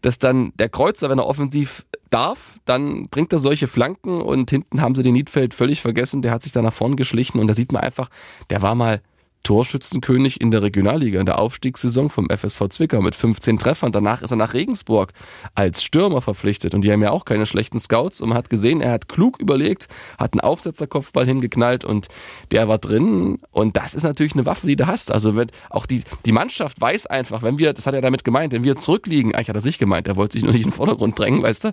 dass 0.00 0.20
dann 0.20 0.52
der 0.54 0.68
Kreuzer, 0.68 1.10
wenn 1.10 1.18
er 1.18 1.26
offensiv 1.26 1.84
darf, 2.10 2.60
dann 2.64 3.08
bringt 3.08 3.32
er 3.32 3.40
solche 3.40 3.66
Flanken 3.66 4.20
und 4.20 4.48
hinten 4.50 4.80
haben 4.80 4.94
sie 4.94 5.02
den 5.02 5.14
Niedfeld 5.14 5.54
völlig 5.54 5.82
vergessen. 5.82 6.22
Der 6.22 6.30
hat 6.30 6.44
sich 6.44 6.52
da 6.52 6.62
nach 6.62 6.72
vorn 6.72 6.94
geschlichen 6.94 7.40
und 7.40 7.48
da 7.48 7.54
sieht 7.54 7.72
man 7.72 7.82
einfach, 7.82 8.08
der 8.50 8.62
war 8.62 8.76
mal 8.76 9.02
Torschützenkönig 9.48 10.42
in 10.42 10.50
der 10.50 10.60
Regionalliga 10.60 11.18
in 11.20 11.24
der 11.24 11.38
Aufstiegssaison 11.38 12.10
vom 12.10 12.28
FSV 12.28 12.68
Zwickau 12.68 13.00
mit 13.00 13.14
15 13.14 13.58
Treffern. 13.58 13.92
Danach 13.92 14.20
ist 14.20 14.30
er 14.30 14.36
nach 14.36 14.52
Regensburg 14.52 15.14
als 15.54 15.82
Stürmer 15.82 16.20
verpflichtet 16.20 16.74
und 16.74 16.82
die 16.82 16.92
haben 16.92 17.00
ja 17.00 17.12
auch 17.12 17.24
keine 17.24 17.46
schlechten 17.46 17.80
Scouts 17.80 18.20
und 18.20 18.28
man 18.28 18.36
hat 18.36 18.50
gesehen, 18.50 18.82
er 18.82 18.92
hat 18.92 19.08
klug 19.08 19.40
überlegt, 19.40 19.88
hat 20.18 20.34
einen 20.34 20.42
Aufsetzerkopfball 20.42 21.24
hingeknallt 21.24 21.86
und 21.86 22.08
der 22.50 22.68
war 22.68 22.76
drin 22.76 23.38
und 23.50 23.78
das 23.78 23.94
ist 23.94 24.02
natürlich 24.02 24.34
eine 24.34 24.44
Waffe, 24.44 24.66
die 24.66 24.76
du 24.76 24.86
hast. 24.86 25.10
Also 25.10 25.34
wenn 25.34 25.50
auch 25.70 25.86
die, 25.86 26.02
die 26.26 26.32
Mannschaft 26.32 26.78
weiß 26.78 27.06
einfach, 27.06 27.40
wenn 27.42 27.58
wir, 27.58 27.72
das 27.72 27.86
hat 27.86 27.94
er 27.94 28.02
damit 28.02 28.24
gemeint, 28.24 28.52
wenn 28.52 28.64
wir 28.64 28.76
zurückliegen, 28.76 29.34
eigentlich 29.34 29.48
hat 29.48 29.56
er 29.56 29.62
sich 29.62 29.78
gemeint, 29.78 30.08
er 30.08 30.16
wollte 30.16 30.34
sich 30.34 30.42
nur 30.42 30.52
nicht 30.52 30.64
in 30.64 30.68
den 30.68 30.76
Vordergrund 30.76 31.18
drängen, 31.18 31.42
weißt 31.42 31.64
du, 31.64 31.72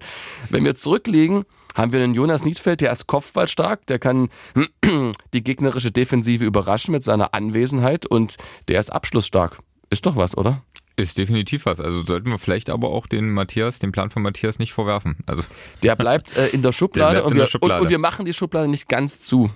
wenn 0.50 0.64
wir 0.64 0.76
zurückliegen, 0.76 1.44
haben 1.76 1.94
wir 1.94 2.04
einen 2.04 2.16
Jonas 2.16 2.44
Niedfeld, 2.44 2.82
der 2.82 2.92
ist 2.92 3.06
kopfballstark, 3.08 3.86
der 3.88 4.00
kann 4.00 4.30
die 5.34 5.44
gegnerische 5.44 5.92
Defensive 5.92 6.44
überraschen 6.44 6.92
mit 6.92 7.04
seiner 7.04 7.34
Anwesenheit 7.34 8.06
und 8.06 8.38
der 8.68 8.80
ist 8.80 8.92
abschlussstark. 8.92 9.60
Ist 9.90 10.06
doch 10.06 10.16
was, 10.16 10.36
oder? 10.36 10.64
Ist 10.98 11.18
definitiv 11.18 11.66
was. 11.66 11.82
Also 11.82 12.04
sollten 12.04 12.30
wir 12.30 12.40
vielleicht 12.40 12.70
aber 12.70 12.90
auch 12.90 13.06
den 13.06 13.32
Matthias, 13.32 13.80
den 13.80 13.92
Plan 13.92 14.10
von 14.12 14.24
Matthias 14.24 14.60
nicht 14.60 14.72
vorwerfen. 14.72 15.18
Also 15.26 15.44
der 15.84 15.96
bleibt 15.96 16.36
äh, 16.38 16.48
in 16.48 16.62
der 16.62 16.72
Schublade, 16.72 17.24
und, 17.24 17.32
in 17.32 17.38
der 17.38 17.46
wir, 17.46 17.50
Schublade. 17.50 17.82
Und, 17.82 17.88
und, 17.88 17.90
wir 17.90 18.00
machen 18.00 18.26
die 18.26 18.34
Schublade 18.34 18.70
nicht 18.70 18.88
ganz 18.88 19.20
zu. 19.20 19.52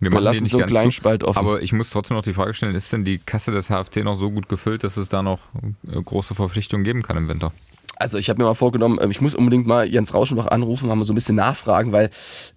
Wir, 0.00 0.10
wir 0.10 0.20
lassen 0.20 0.46
so 0.46 0.58
einen 0.58 0.66
kleinen 0.66 0.92
Spalt 0.92 1.24
offen. 1.24 1.38
Aber 1.38 1.62
ich 1.62 1.72
muss 1.72 1.90
trotzdem 1.90 2.16
noch 2.16 2.24
die 2.24 2.32
Frage 2.32 2.54
stellen, 2.54 2.74
ist 2.74 2.92
denn 2.92 3.04
die 3.04 3.18
Kasse 3.18 3.52
des 3.52 3.68
HFC 3.68 4.02
noch 4.02 4.16
so 4.16 4.30
gut 4.30 4.48
gefüllt, 4.48 4.82
dass 4.82 4.96
es 4.96 5.10
da 5.10 5.22
noch 5.22 5.40
äh, 5.86 6.02
große 6.02 6.34
Verpflichtungen 6.34 6.84
geben 6.84 7.02
kann 7.02 7.18
im 7.18 7.28
Winter? 7.28 7.52
Also 8.00 8.16
ich 8.18 8.30
habe 8.30 8.42
mir 8.42 8.48
mal 8.48 8.54
vorgenommen, 8.54 8.98
ähm, 9.00 9.10
ich 9.10 9.20
muss 9.20 9.34
unbedingt 9.34 9.66
mal 9.66 9.86
Jens 9.86 10.14
Rauschenbach 10.14 10.46
anrufen, 10.46 10.88
mal 10.88 11.04
so 11.04 11.12
ein 11.12 11.14
bisschen 11.14 11.36
nachfragen, 11.36 11.92
weil 11.92 12.10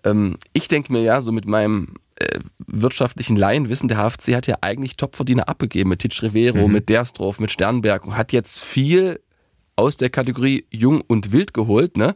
ähm, 0.04 0.38
ich 0.54 0.68
denke 0.68 0.92
mir 0.94 1.02
ja, 1.02 1.22
so 1.22 1.32
mit 1.32 1.46
meinem 1.46 1.96
äh, 2.16 2.40
wirtschaftlichen 2.66 3.36
Laienwissen, 3.36 3.90
der 3.90 3.98
HFC 3.98 4.36
hat 4.36 4.48
ja 4.48 4.56
eigentlich 4.62 4.96
Topverdiener 4.96 5.50
abgegeben 5.50 5.90
mit 5.90 6.00
Titsch 6.00 6.24
Rivero, 6.24 6.68
mhm. 6.68 6.74
mit 6.74 6.90
Derstroff, 6.90 7.40
mit 7.40 7.52
Sternberg 7.52 8.06
und 8.06 8.16
hat 8.16 8.32
jetzt 8.32 8.60
viel 8.60 9.20
aus 9.76 9.98
der 9.98 10.10
Kategorie 10.10 10.66
Jung 10.70 11.02
und 11.02 11.32
Wild 11.32 11.54
geholt. 11.54 11.98
Ne? 11.98 12.16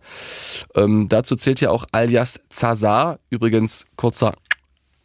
Ähm, 0.75 1.09
dazu 1.09 1.35
zählt 1.35 1.59
ja 1.59 1.69
auch 1.69 1.85
alias 1.91 2.39
Zazar, 2.49 3.19
übrigens 3.29 3.87
kurzer 3.95 4.33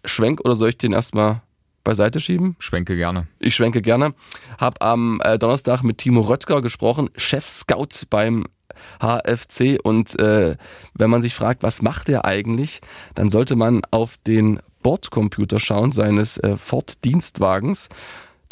Schwenk 0.05 0.41
oder 0.45 0.55
soll 0.55 0.71
ich 0.71 0.79
den 0.79 0.93
erstmal 0.93 1.43
beiseite 1.85 2.21
schieben? 2.21 2.57
Schwenke 2.59 2.97
gerne. 2.97 3.27
Ich 3.39 3.55
schwenke 3.55 3.83
gerne. 3.83 4.15
Hab 4.59 4.83
am 4.83 5.21
äh, 5.25 5.39
Donnerstag 5.39 5.83
mit 5.83 5.99
Timo 5.99 6.21
Röttger 6.21 6.63
gesprochen, 6.63 7.11
Chef-Scout 7.17 8.07
beim 8.11 8.47
HFC. 9.01 9.79
Und 9.83 10.19
äh, 10.19 10.57
wenn 10.95 11.11
man 11.11 11.23
sich 11.23 11.35
fragt, 11.35 11.63
was 11.63 11.83
macht 11.83 12.09
er 12.09 12.25
eigentlich, 12.25 12.81
dann 13.15 13.29
sollte 13.29 13.57
man 13.57 13.83
auf 13.91 14.17
den 14.27 14.61
Bordcomputer 14.83 15.61
schauen 15.61 15.93
seines 15.93 16.39
äh, 16.39 16.57
Ford-Dienstwagens. 16.57 17.89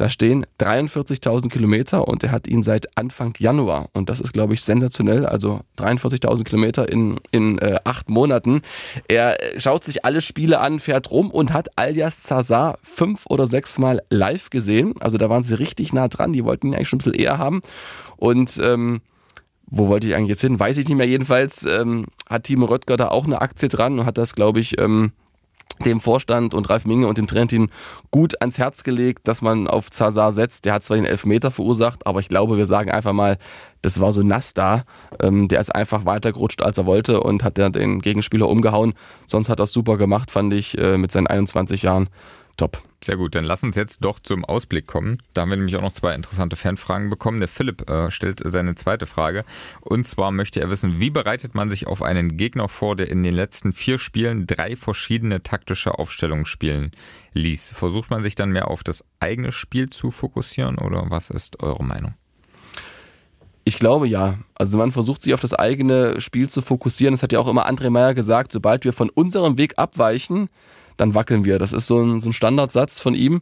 Da 0.01 0.09
stehen 0.09 0.47
43.000 0.59 1.51
Kilometer 1.51 2.09
und 2.09 2.25
er 2.25 2.33
hat 2.33 2.49
ihn 2.49 2.63
seit 2.63 2.97
Anfang 2.97 3.35
Januar. 3.37 3.91
Und 3.93 4.09
das 4.09 4.19
ist, 4.21 4.33
glaube 4.33 4.55
ich, 4.55 4.63
sensationell. 4.63 5.27
Also 5.27 5.61
43.000 5.77 6.45
Kilometer 6.45 6.91
in, 6.91 7.21
in 7.33 7.59
äh, 7.59 7.81
acht 7.85 8.09
Monaten. 8.09 8.63
Er 9.09 9.37
schaut 9.59 9.85
sich 9.85 10.03
alle 10.07 10.23
Spiele 10.23 10.61
an, 10.61 10.81
fährt 10.81 11.11
rum 11.11 11.31
und 11.31 11.53
hat 11.53 11.77
Alias 11.77 12.23
Zazar 12.23 12.79
fünf 12.83 13.27
oder 13.29 13.47
sechs 13.47 13.79
Mal 13.79 14.01
live 14.09 14.49
gesehen. 14.49 14.95
Also 15.01 15.19
da 15.19 15.29
waren 15.29 15.45
sie 15.45 15.59
richtig 15.59 15.93
nah 15.93 16.09
dran. 16.09 16.33
Die 16.33 16.47
wollten 16.47 16.69
ihn 16.69 16.75
eigentlich 16.75 16.89
schon 16.89 16.97
ein 16.97 17.05
bisschen 17.05 17.21
eher 17.21 17.37
haben. 17.37 17.61
Und 18.17 18.59
ähm, 18.63 19.03
wo 19.67 19.89
wollte 19.89 20.09
ich 20.09 20.15
eigentlich 20.15 20.31
jetzt 20.31 20.41
hin? 20.41 20.59
Weiß 20.59 20.79
ich 20.79 20.89
nicht 20.89 20.97
mehr. 20.97 21.09
Jedenfalls 21.09 21.63
ähm, 21.67 22.07
hat 22.27 22.45
Timo 22.45 22.65
Röttger 22.65 22.97
da 22.97 23.09
auch 23.09 23.27
eine 23.27 23.43
Aktie 23.43 23.69
dran 23.69 23.99
und 23.99 24.07
hat 24.07 24.17
das, 24.17 24.35
glaube 24.35 24.61
ich, 24.61 24.81
ähm, 24.81 25.13
dem 25.85 26.01
Vorstand 26.01 26.55
und 26.55 26.69
Ralf 26.71 26.85
Minge 26.85 27.07
und 27.07 27.19
dem 27.19 27.27
Trainerteam 27.27 27.71
gut 28.11 28.41
ans 28.41 28.59
Herz 28.59 28.83
gelegt, 28.83 29.27
dass 29.29 29.43
man 29.43 29.67
auf 29.67 29.91
Zazar 29.91 30.33
setzt. 30.33 30.65
Der 30.65 30.75
hat 30.75 30.85
zwar 30.85 30.97
den 30.97 31.07
Elfmeter 31.07 31.51
verursacht, 31.51 32.07
aber 32.07 32.21
ich 32.21 32.29
glaube, 32.29 32.57
wir 32.57 32.67
sagen 32.67 32.91
einfach 32.91 33.13
mal, 33.13 33.39
das 33.83 34.01
war 34.01 34.13
so 34.13 34.23
nass 34.23 34.55
da. 34.55 34.85
Ähm, 35.21 35.49
der 35.49 35.61
ist 35.61 35.75
einfach 35.75 36.05
weitergerutscht, 36.05 36.63
als 36.63 36.79
er 36.79 36.87
wollte 36.87 37.21
und 37.21 37.43
hat 37.43 37.57
den 37.57 38.01
Gegenspieler 38.01 38.49
umgehauen. 38.49 38.95
Sonst 39.27 39.49
hat 39.49 39.61
er 39.61 39.67
super 39.67 39.97
gemacht, 39.97 40.31
fand 40.31 40.53
ich, 40.53 40.77
äh, 40.79 40.99
mit 40.99 41.13
seinen 41.13 41.27
21 41.27 41.83
Jahren. 41.83 42.09
Top. 42.57 42.83
Sehr 43.03 43.17
gut, 43.17 43.35
dann 43.35 43.45
lass 43.45 43.63
uns 43.63 43.77
jetzt 43.77 44.05
doch 44.05 44.19
zum 44.19 44.45
Ausblick 44.45 44.87
kommen. 44.87 45.23
Da 45.33 45.41
haben 45.41 45.49
wir 45.49 45.57
nämlich 45.57 45.75
auch 45.77 45.81
noch 45.81 45.95
zwei 45.95 46.15
interessante 46.15 46.57
Fanfragen 46.57 47.09
bekommen. 47.09 47.41
Der 47.41 47.49
Philipp 47.49 47.89
äh, 47.89 48.11
stellt 48.11 48.43
seine 48.45 48.75
zweite 48.75 49.07
Frage. 49.07 49.45
Und 49.81 50.07
zwar 50.07 50.33
möchte 50.33 50.61
er 50.61 50.69
wissen, 50.69 51.01
wie 51.01 51.09
bereitet 51.09 51.55
man 51.55 51.71
sich 51.71 51.87
auf 51.87 52.03
einen 52.03 52.37
Gegner 52.37 52.69
vor, 52.69 52.97
der 52.97 53.09
in 53.09 53.23
den 53.23 53.33
letzten 53.35 53.73
vier 53.73 53.99
Spielen 53.99 54.47
drei 54.47 54.77
verschiedene 54.77 55.43
taktische 55.43 55.99
Aufstellungen 55.99 56.45
spielen 56.45 56.91
ließ? 57.33 57.73
Versucht 57.73 58.11
man 58.11 58.23
sich 58.23 58.35
dann 58.35 58.53
mehr 58.53 58.69
auf 58.69 58.85
das 58.85 59.03
eigene 59.19 59.51
Spiel 59.51 59.89
zu 59.89 60.11
fokussieren 60.11 60.77
oder 60.77 61.07
was 61.09 61.31
ist 61.31 61.63
eure 61.63 61.83
Meinung? 61.83 62.15
Ich 63.65 63.79
glaube 63.79 64.09
ja. 64.09 64.39
Also 64.55 64.77
man 64.77 64.93
versucht 64.93 65.23
sich 65.23 65.33
auf 65.33 65.41
das 65.41 65.55
eigene 65.55 66.21
Spiel 66.21 66.51
zu 66.51 66.61
fokussieren. 66.61 67.15
Das 67.15 67.23
hat 67.23 67.33
ja 67.33 67.39
auch 67.39 67.49
immer 67.49 67.67
André 67.67 67.89
Meyer 67.89 68.13
gesagt, 68.13 68.53
sobald 68.53 68.85
wir 68.85 68.93
von 68.93 69.09
unserem 69.09 69.57
Weg 69.57 69.79
abweichen, 69.79 70.51
dann 71.01 71.15
wackeln 71.15 71.45
wir. 71.45 71.59
Das 71.59 71.73
ist 71.73 71.87
so 71.87 72.01
ein, 72.01 72.21
so 72.21 72.29
ein 72.29 72.33
Standardsatz 72.33 73.01
von 73.01 73.15
ihm. 73.15 73.41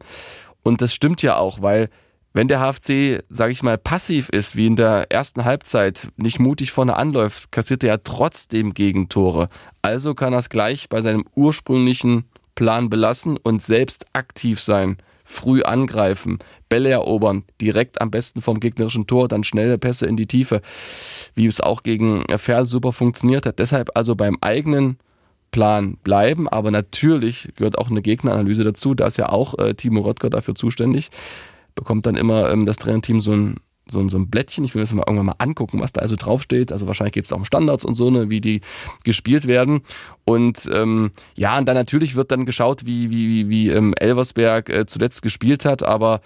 Und 0.63 0.83
das 0.83 0.95
stimmt 0.95 1.23
ja 1.23 1.37
auch, 1.37 1.63
weil 1.63 1.89
wenn 2.35 2.49
der 2.49 2.61
HFC, 2.61 3.25
sage 3.31 3.53
ich 3.53 3.63
mal, 3.63 3.79
passiv 3.79 4.29
ist, 4.29 4.55
wie 4.55 4.67
in 4.67 4.77
der 4.77 5.11
ersten 5.11 5.45
Halbzeit, 5.45 6.09
nicht 6.17 6.39
mutig 6.39 6.73
vorne 6.73 6.97
anläuft, 6.97 7.51
kassiert 7.53 7.83
er 7.83 7.89
ja 7.89 7.97
trotzdem 7.99 8.75
Gegentore. 8.75 9.49
Also 9.83 10.15
kann 10.15 10.33
er 10.33 10.41
es 10.41 10.51
gleich 10.51 10.89
bei 10.89 11.01
seinem 11.01 11.25
ursprünglichen 11.35 12.25
Plan 12.55 12.91
belassen 12.91 13.37
und 13.39 13.63
selbst 13.63 14.07
aktiv 14.13 14.61
sein, 14.61 14.99
früh 15.25 15.63
angreifen, 15.63 16.39
Bälle 16.69 16.91
erobern, 16.91 17.45
direkt 17.61 18.01
am 18.01 18.11
besten 18.11 18.43
vom 18.43 18.61
gegnerischen 18.61 19.07
Tor, 19.07 19.29
dann 19.29 19.45
schnelle 19.45 19.79
Pässe 19.79 20.07
in 20.07 20.17
die 20.17 20.27
Tiefe, 20.27 20.61
wie 21.35 21.47
es 21.47 21.61
auch 21.61 21.83
gegen 21.83 22.25
Ferl 22.37 22.67
super 22.67 22.93
funktioniert 22.93 23.47
hat. 23.47 23.59
Deshalb 23.59 23.91
also 23.95 24.17
beim 24.17 24.39
eigenen 24.41 24.99
Plan 25.51 25.97
bleiben, 26.05 26.49
aber 26.49 26.71
natürlich 26.71 27.49
gehört 27.57 27.79
auch 27.79 27.91
eine 27.91 28.03
Gegneranalyse 28.03 28.65
dazu. 28.65 28.95
Da 28.95 29.07
ist 29.07 29.19
ja 29.19 29.29
auch 29.31 29.59
äh, 29.59 29.75
Timo 29.75 30.01
Röttger 30.01 30.31
dafür 30.31 30.55
zuständig. 30.55 31.11
Bekommt 31.75 32.07
dann 32.07 32.17
immer 32.17 32.51
ähm, 32.51 32.67
das 32.67 32.77
Trainerteam 32.77 33.21
so 33.21 33.33
ein, 33.33 33.57
so, 33.91 34.01
ein, 34.01 34.09
so 34.09 34.19
ein 34.19 34.29
Blättchen. 34.29 34.65
Ich 34.65 34.75
will 34.75 34.83
das 34.83 34.93
mal 34.93 35.05
irgendwann 35.07 35.27
mal 35.27 35.35
angucken, 35.39 35.81
was 35.81 35.93
da 35.93 36.03
also 36.03 36.17
draufsteht. 36.17 36.73
Also 36.73 36.87
wahrscheinlich 36.87 37.15
geht 37.15 37.25
es 37.25 37.33
auch 37.33 37.39
um 37.39 37.45
Standards 37.45 37.85
und 37.85 37.95
so, 37.95 38.11
ne, 38.11 38.31
wie 38.31 38.41
die 38.41 38.61
gespielt 39.05 39.47
werden. 39.47 39.81
Und 40.25 40.69
ähm, 40.73 41.13
ja, 41.35 41.57
und 41.59 41.67
dann 41.67 41.77
natürlich 41.77 42.15
wird 42.15 42.31
dann 42.31 42.45
geschaut, 42.45 42.85
wie, 42.85 43.11
wie, 43.11 43.29
wie, 43.29 43.49
wie 43.49 43.71
ähm, 43.71 43.95
Elversberg 43.95 44.69
äh, 44.69 44.87
zuletzt 44.87 45.23
gespielt 45.23 45.65
hat, 45.65 45.83
aber 45.83 46.21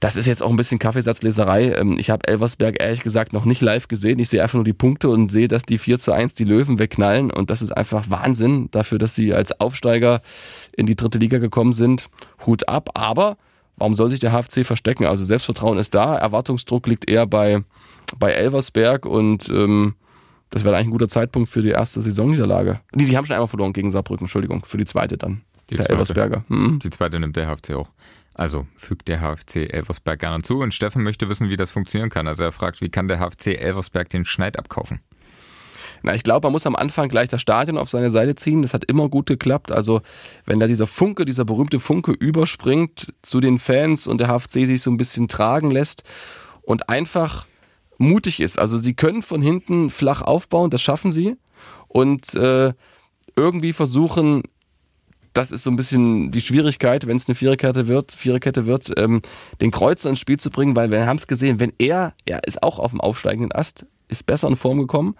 das 0.00 0.16
ist 0.16 0.26
jetzt 0.26 0.42
auch 0.42 0.50
ein 0.50 0.56
bisschen 0.56 0.78
Kaffeesatzleserei. 0.78 1.72
Ähm, 1.72 1.96
ich 1.98 2.10
habe 2.10 2.26
Elversberg 2.26 2.80
ehrlich 2.80 3.02
gesagt 3.02 3.32
noch 3.32 3.44
nicht 3.44 3.60
live 3.60 3.88
gesehen. 3.88 4.18
Ich 4.18 4.28
sehe 4.28 4.42
einfach 4.42 4.56
nur 4.56 4.64
die 4.64 4.72
Punkte 4.72 5.08
und 5.08 5.30
sehe, 5.30 5.48
dass 5.48 5.62
die 5.62 5.78
4 5.78 5.98
zu 5.98 6.12
1 6.12 6.34
die 6.34 6.44
Löwen 6.44 6.78
wegknallen. 6.78 7.30
Und 7.30 7.50
das 7.50 7.62
ist 7.62 7.70
einfach 7.70 8.10
Wahnsinn 8.10 8.68
dafür, 8.70 8.98
dass 8.98 9.14
sie 9.14 9.32
als 9.32 9.58
Aufsteiger 9.60 10.20
in 10.76 10.86
die 10.86 10.96
dritte 10.96 11.18
Liga 11.18 11.38
gekommen 11.38 11.72
sind. 11.72 12.08
Hut 12.44 12.68
ab. 12.68 12.90
Aber 12.94 13.36
warum 13.76 13.94
soll 13.94 14.10
sich 14.10 14.20
der 14.20 14.32
HFC 14.32 14.66
verstecken? 14.66 15.06
Also 15.06 15.24
Selbstvertrauen 15.24 15.78
ist 15.78 15.94
da. 15.94 16.16
Erwartungsdruck 16.16 16.86
liegt 16.86 17.08
eher 17.08 17.26
bei, 17.26 17.62
bei 18.18 18.32
Elversberg 18.32 19.06
und 19.06 19.48
ähm, 19.48 19.94
das 20.50 20.64
wäre 20.64 20.76
eigentlich 20.76 20.88
ein 20.88 20.92
guter 20.92 21.08
Zeitpunkt 21.08 21.48
für 21.48 21.62
die 21.62 21.70
erste 21.70 22.00
Saisonniederlage. 22.00 22.80
Die, 22.94 23.06
die 23.06 23.16
haben 23.16 23.26
schon 23.26 23.34
einmal 23.34 23.48
verloren 23.48 23.72
gegen 23.72 23.90
Saarbrücken, 23.90 24.26
Entschuldigung, 24.26 24.64
für 24.64 24.78
die 24.78 24.84
zweite 24.84 25.16
dann. 25.16 25.42
Die 25.70 25.76
der 25.76 25.84
zweite. 25.84 25.92
Elversberger. 25.92 26.44
Mhm. 26.48 26.78
Die 26.80 26.90
zweite 26.90 27.20
nimmt 27.20 27.36
der 27.36 27.48
HFC 27.48 27.74
auch. 27.74 27.90
Also 28.34 28.66
fügt 28.76 29.08
der 29.08 29.20
HFC 29.20 29.72
Elversberg 29.72 30.18
gerne 30.18 30.42
zu 30.42 30.58
und 30.58 30.74
Steffen 30.74 31.02
möchte 31.04 31.28
wissen, 31.28 31.48
wie 31.48 31.56
das 31.56 31.70
funktionieren 31.70 32.10
kann. 32.10 32.26
Also 32.26 32.42
er 32.42 32.52
fragt, 32.52 32.80
wie 32.80 32.88
kann 32.88 33.06
der 33.06 33.18
HFC 33.18 33.58
Elversberg 33.58 34.08
den 34.10 34.24
Schneid 34.24 34.58
abkaufen? 34.58 35.00
Na, 36.02 36.14
ich 36.14 36.22
glaube, 36.22 36.46
man 36.46 36.52
muss 36.52 36.66
am 36.66 36.76
Anfang 36.76 37.08
gleich 37.08 37.28
das 37.28 37.40
Stadion 37.40 37.78
auf 37.78 37.88
seine 37.88 38.10
Seite 38.10 38.34
ziehen. 38.34 38.60
Das 38.60 38.74
hat 38.74 38.84
immer 38.84 39.08
gut 39.08 39.26
geklappt. 39.26 39.72
Also, 39.72 40.02
wenn 40.44 40.60
da 40.60 40.66
dieser 40.66 40.86
Funke, 40.86 41.24
dieser 41.24 41.46
berühmte 41.46 41.80
Funke 41.80 42.12
überspringt 42.12 43.14
zu 43.22 43.40
den 43.40 43.58
Fans 43.58 44.06
und 44.06 44.20
der 44.20 44.28
HFC 44.28 44.66
sich 44.66 44.82
so 44.82 44.90
ein 44.90 44.98
bisschen 44.98 45.28
tragen 45.28 45.70
lässt 45.70 46.02
und 46.60 46.90
einfach 46.90 47.46
mutig 47.96 48.40
ist. 48.40 48.58
Also, 48.58 48.76
sie 48.76 48.92
können 48.92 49.22
von 49.22 49.40
hinten 49.40 49.88
flach 49.88 50.20
aufbauen, 50.20 50.68
das 50.68 50.82
schaffen 50.82 51.10
sie. 51.10 51.36
Und 51.88 52.34
äh, 52.34 52.74
irgendwie 53.34 53.72
versuchen, 53.72 54.42
das 55.34 55.50
ist 55.50 55.64
so 55.64 55.70
ein 55.70 55.76
bisschen 55.76 56.30
die 56.30 56.40
Schwierigkeit, 56.40 57.06
wenn 57.06 57.16
es 57.16 57.28
eine 57.28 57.34
Viererkette 57.34 57.86
wird, 57.88 58.12
Viererkette 58.12 58.66
wird, 58.66 58.92
ähm, 58.96 59.20
den 59.60 59.70
Kreuzer 59.70 60.08
ins 60.08 60.20
Spiel 60.20 60.38
zu 60.38 60.50
bringen, 60.50 60.76
weil 60.76 60.90
wir 60.90 61.06
haben 61.06 61.16
es 61.16 61.26
gesehen, 61.26 61.60
wenn 61.60 61.72
er, 61.78 62.14
er 62.24 62.44
ist 62.44 62.62
auch 62.62 62.78
auf 62.78 62.92
dem 62.92 63.00
aufsteigenden 63.00 63.52
Ast, 63.52 63.84
ist 64.08 64.26
besser 64.26 64.48
in 64.48 64.56
Form 64.56 64.78
gekommen. 64.78 65.16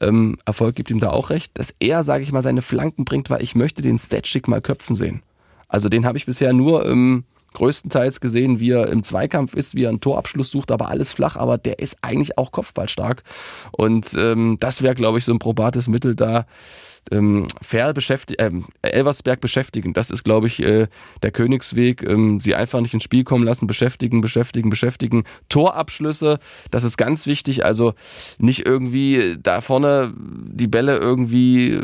Ähm, 0.00 0.38
Erfolg 0.46 0.74
gibt 0.74 0.90
ihm 0.90 1.00
da 1.00 1.10
auch 1.10 1.30
recht, 1.30 1.52
dass 1.58 1.74
er, 1.80 2.02
sage 2.02 2.22
ich 2.22 2.32
mal, 2.32 2.42
seine 2.42 2.62
Flanken 2.62 3.04
bringt, 3.04 3.30
weil 3.30 3.42
ich 3.42 3.54
möchte 3.54 3.82
den 3.82 3.98
Statschik 3.98 4.48
mal 4.48 4.62
köpfen 4.62 4.96
sehen. 4.96 5.22
Also 5.68 5.88
den 5.88 6.06
habe 6.06 6.16
ich 6.18 6.26
bisher 6.26 6.52
nur 6.52 6.86
ähm, 6.86 7.24
größtenteils 7.52 8.20
gesehen, 8.20 8.60
wie 8.60 8.70
er 8.70 8.88
im 8.88 9.02
Zweikampf 9.02 9.54
ist, 9.54 9.74
wie 9.74 9.84
er 9.84 9.90
einen 9.90 10.00
Torabschluss 10.00 10.50
sucht, 10.50 10.70
aber 10.70 10.88
alles 10.88 11.12
flach, 11.12 11.36
aber 11.36 11.58
der 11.58 11.78
ist 11.78 11.98
eigentlich 12.02 12.38
auch 12.38 12.52
kopfballstark. 12.52 13.22
Und 13.72 14.14
ähm, 14.16 14.56
das 14.60 14.82
wäre, 14.82 14.94
glaube 14.94 15.18
ich, 15.18 15.24
so 15.24 15.32
ein 15.32 15.38
probates 15.38 15.88
Mittel 15.88 16.14
da, 16.14 16.46
ähm, 17.10 17.46
fair 17.60 17.92
beschäftigt, 17.92 18.40
äh, 18.40 18.50
Elversberg 18.82 19.40
beschäftigen. 19.40 19.92
Das 19.92 20.10
ist, 20.10 20.24
glaube 20.24 20.46
ich, 20.46 20.62
äh, 20.62 20.86
der 21.22 21.30
Königsweg. 21.30 22.02
Ähm, 22.02 22.40
sie 22.40 22.54
einfach 22.54 22.80
nicht 22.80 22.94
ins 22.94 23.02
Spiel 23.04 23.24
kommen 23.24 23.44
lassen, 23.44 23.66
beschäftigen, 23.66 24.20
beschäftigen, 24.20 24.70
beschäftigen. 24.70 25.24
Torabschlüsse, 25.48 26.38
das 26.70 26.84
ist 26.84 26.96
ganz 26.96 27.26
wichtig. 27.26 27.64
Also 27.64 27.94
nicht 28.38 28.66
irgendwie 28.66 29.36
da 29.42 29.60
vorne 29.60 30.14
die 30.16 30.68
Bälle 30.68 30.98
irgendwie, 30.98 31.80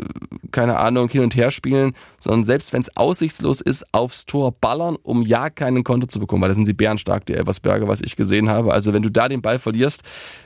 keine 0.51 0.77
Ahnung, 0.77 1.09
hin 1.09 1.21
und 1.21 1.35
her 1.35 1.51
spielen, 1.51 1.93
sondern 2.19 2.45
selbst 2.45 2.73
wenn 2.73 2.81
es 2.81 2.95
aussichtslos 2.95 3.61
ist, 3.61 3.85
aufs 3.93 4.25
Tor 4.25 4.51
ballern, 4.51 4.97
um 5.03 5.23
ja 5.23 5.49
keinen 5.49 5.83
Konto 5.83 6.07
zu 6.07 6.19
bekommen, 6.19 6.41
weil 6.41 6.49
da 6.49 6.55
sind 6.55 6.65
sie 6.65 6.73
bärenstark, 6.73 7.25
die 7.25 7.33
Elversberger, 7.33 7.87
was 7.87 8.01
ich 8.01 8.15
gesehen 8.15 8.49
habe. 8.49 8.73
Also 8.73 8.93
wenn 8.93 9.03
du 9.03 9.09
da 9.09 9.27
den 9.27 9.41
Ball 9.41 9.59
verlierst 9.59 10.01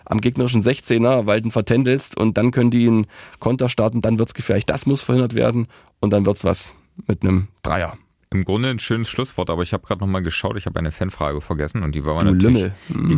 am 0.06 0.20
gegnerischen 0.22 0.62
16er, 0.62 1.26
weil 1.26 1.42
du 1.42 1.48
ihn 1.48 1.52
vertändelst 1.52 2.18
und 2.18 2.38
dann 2.38 2.52
können 2.52 2.72
die 2.72 2.88
einen 2.88 3.08
Konter 3.40 3.70
starten, 3.70 4.02
dann 4.02 4.20
wird 4.20 4.30
es 4.30 4.34
gefährlich. 4.34 4.63
Das 4.66 4.86
muss 4.86 5.02
verhindert 5.02 5.36
werden 5.36 5.68
und 6.00 6.12
dann 6.12 6.26
wird 6.26 6.38
es 6.38 6.44
was 6.44 6.74
mit 7.08 7.24
einem 7.24 7.48
Dreier. 7.62 7.98
Im 8.34 8.46
Grunde 8.46 8.70
ein 8.70 8.80
schönes 8.80 9.10
Schlusswort, 9.10 9.52
aber 9.52 9.62
ich 9.62 9.74
habe 9.74 9.86
gerade 9.86 10.02
nochmal 10.02 10.24
geschaut, 10.24 10.58
ich 10.58 10.66
habe 10.66 10.80
eine 10.80 10.92
Fanfrage 10.92 11.40
vergessen 11.40 11.84
und 11.84 11.94
die 11.94 12.04
war, 12.04 12.20
du 12.24 12.32
natürlich, 12.32 12.72
die 12.90 13.18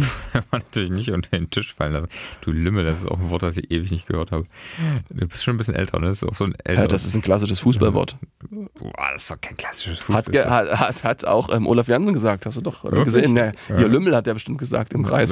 natürlich 0.52 0.90
nicht 0.90 1.12
unter 1.12 1.30
den 1.30 1.50
Tisch 1.50 1.74
fallen 1.74 1.94
lassen. 1.94 2.10
Du 2.42 2.52
Lümmel, 2.52 2.84
das 2.84 3.00
ist 3.00 3.08
auch 3.08 3.20
ein 3.20 3.30
Wort, 3.30 3.44
das 3.44 3.56
ich 3.56 3.72
ewig 3.72 3.92
nicht 3.92 4.08
gehört 4.08 4.32
habe. 4.32 4.46
Du 5.10 5.26
bist 5.26 5.44
schon 5.44 5.56
ein 5.56 5.58
bisschen 5.58 5.76
älter, 5.76 6.00
ne? 6.00 6.08
Das 6.08 6.22
ist 6.22 6.30
auch 6.30 6.36
so 6.36 6.44
ein 6.44 6.56
älter. 6.66 6.82
Ja, 6.82 6.88
das 6.88 7.06
ist 7.06 7.16
ein 7.16 7.22
klassisches 7.22 7.62
Fußballwort. 7.62 8.18
Boah, 8.50 8.92
das 9.14 9.24
ist 9.24 9.32
doch 9.32 9.40
kein 9.40 9.56
klassisches 9.56 10.00
Fußballwort. 10.00 10.36
Hat, 10.36 10.70
hat, 10.70 10.80
hat, 10.80 11.04
hat, 11.06 11.26
auch 11.26 11.54
ähm, 11.56 11.66
Olaf 11.66 11.88
Jansen 11.88 12.14
gesagt, 12.14 12.46
hast 12.46 12.58
du 12.58 12.62
doch 12.62 12.84
Wirklich? 12.84 13.06
gesehen. 13.06 13.38
Ja, 13.38 13.52
ja. 13.70 13.88
Lümmel 13.88 14.16
hat 14.16 14.28
er 14.28 14.34
bestimmt 14.34 14.58
gesagt 14.58 14.94
im 14.94 15.04
Kreis. 15.04 15.32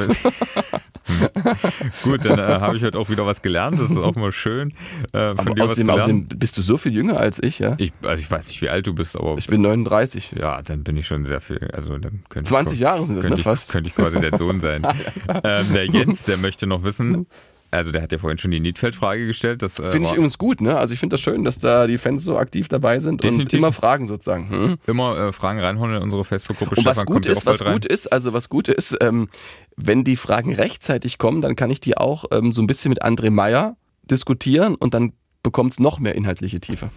Gut, 2.03 2.23
dann 2.23 2.39
äh, 2.39 2.41
habe 2.41 2.77
ich 2.77 2.83
heute 2.83 2.97
auch 2.97 3.09
wieder 3.09 3.25
was 3.25 3.41
gelernt. 3.41 3.79
Das 3.79 3.91
ist 3.91 3.97
auch 3.97 4.15
mal 4.15 4.31
schön. 4.31 4.73
Äh, 5.11 5.35
von 5.35 5.53
dir 5.53 5.63
außerdem, 5.63 5.89
außerdem 5.89 6.27
bist 6.27 6.57
du 6.57 6.61
so 6.61 6.77
viel 6.77 6.93
jünger 6.93 7.17
als 7.17 7.41
ich, 7.41 7.59
ja? 7.59 7.75
Ich, 7.77 7.91
also 8.03 8.21
ich 8.21 8.29
weiß 8.29 8.47
nicht, 8.47 8.61
wie 8.61 8.69
alt 8.69 8.87
du 8.87 8.93
bist, 8.93 9.15
aber. 9.17 9.37
Ich 9.37 9.47
bin 9.47 9.61
39. 9.77 10.35
Ja, 10.39 10.61
dann 10.61 10.83
bin 10.83 10.97
ich 10.97 11.07
schon 11.07 11.25
sehr 11.25 11.41
viel. 11.41 11.69
Also 11.73 11.97
dann 11.97 12.23
könnte 12.29 12.49
20 12.49 12.75
ich, 12.75 12.79
Jahre 12.81 13.05
sind 13.05 13.17
das, 13.17 13.25
ne, 13.25 13.37
fast. 13.37 13.69
könnte 13.69 13.89
ich 13.89 13.95
quasi 13.95 14.19
der 14.19 14.37
Sohn 14.37 14.59
sein. 14.59 14.85
ähm, 15.43 15.73
der 15.73 15.85
Jens, 15.85 16.23
der 16.23 16.37
möchte 16.37 16.67
noch 16.67 16.83
wissen, 16.83 17.27
also 17.73 17.91
der 17.91 18.03
hat 18.03 18.11
ja 18.11 18.19
vorhin 18.19 18.37
schon 18.37 18.51
die 18.51 18.59
Niedfeld-Frage 18.59 19.25
gestellt. 19.25 19.63
Äh, 19.63 19.69
finde 19.69 20.07
ich 20.07 20.13
übrigens 20.13 20.37
gut, 20.37 20.61
ne? 20.61 20.77
Also 20.77 20.93
ich 20.93 20.99
finde 20.99 21.15
das 21.15 21.21
schön, 21.21 21.43
dass 21.43 21.57
da 21.57 21.87
die 21.87 21.97
Fans 21.97 22.23
so 22.23 22.37
aktiv 22.37 22.67
dabei 22.67 22.99
sind 22.99 23.23
Definitiv. 23.23 23.53
und 23.53 23.57
immer 23.57 23.71
Fragen 23.71 24.05
sozusagen. 24.05 24.49
Hm? 24.49 24.77
Immer 24.85 25.17
äh, 25.17 25.33
Fragen 25.33 25.59
reinholen 25.59 25.95
in 25.95 26.03
unsere 26.03 26.23
Facebook-Gruppe. 26.23 26.75
Und 26.75 26.85
was 26.85 27.03
gut 27.05 27.25
ist, 27.25 27.45
was 27.45 27.63
gut 27.63 27.85
ist, 27.85 28.11
also 28.11 28.31
was 28.31 28.49
gut 28.49 28.67
ist, 28.67 28.95
ähm, 29.01 29.27
wenn 29.75 30.03
die 30.03 30.17
Fragen 30.17 30.53
rechtzeitig 30.53 31.17
kommen, 31.17 31.41
dann 31.41 31.55
kann 31.55 31.71
ich 31.71 31.81
die 31.81 31.97
auch 31.97 32.25
ähm, 32.31 32.51
so 32.51 32.61
ein 32.61 32.67
bisschen 32.67 32.89
mit 32.89 33.03
André 33.03 33.31
Meyer 33.31 33.75
diskutieren 34.03 34.75
und 34.75 34.93
dann 34.93 35.13
bekommt 35.41 35.73
es 35.73 35.79
noch 35.79 35.99
mehr 35.99 36.13
inhaltliche 36.13 36.59
Tiefe. 36.59 36.91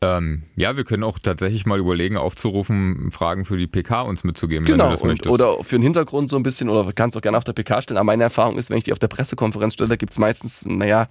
Ähm, 0.00 0.44
ja, 0.54 0.76
wir 0.76 0.84
können 0.84 1.02
auch 1.02 1.18
tatsächlich 1.18 1.66
mal 1.66 1.78
überlegen, 1.78 2.16
aufzurufen, 2.16 3.10
Fragen 3.10 3.44
für 3.44 3.56
die 3.56 3.66
PK 3.66 4.02
uns 4.02 4.22
mitzugeben, 4.22 4.64
genau, 4.64 4.84
wenn 4.84 4.90
du 4.90 4.92
das 4.92 5.02
und, 5.02 5.08
möchtest. 5.08 5.32
Oder 5.32 5.64
für 5.64 5.76
den 5.76 5.82
Hintergrund 5.82 6.28
so 6.28 6.36
ein 6.36 6.42
bisschen, 6.42 6.68
oder 6.68 6.92
kannst 6.92 7.16
auch 7.16 7.20
gerne 7.20 7.36
auf 7.36 7.44
der 7.44 7.52
PK 7.52 7.82
stellen. 7.82 7.98
Aber 7.98 8.04
meine 8.04 8.22
Erfahrung 8.22 8.58
ist, 8.58 8.70
wenn 8.70 8.78
ich 8.78 8.84
die 8.84 8.92
auf 8.92 9.00
der 9.00 9.08
Pressekonferenz 9.08 9.74
stelle, 9.74 9.88
da 9.88 9.96
gibt 9.96 10.12
es 10.12 10.18
meistens, 10.18 10.64
naja, 10.64 11.08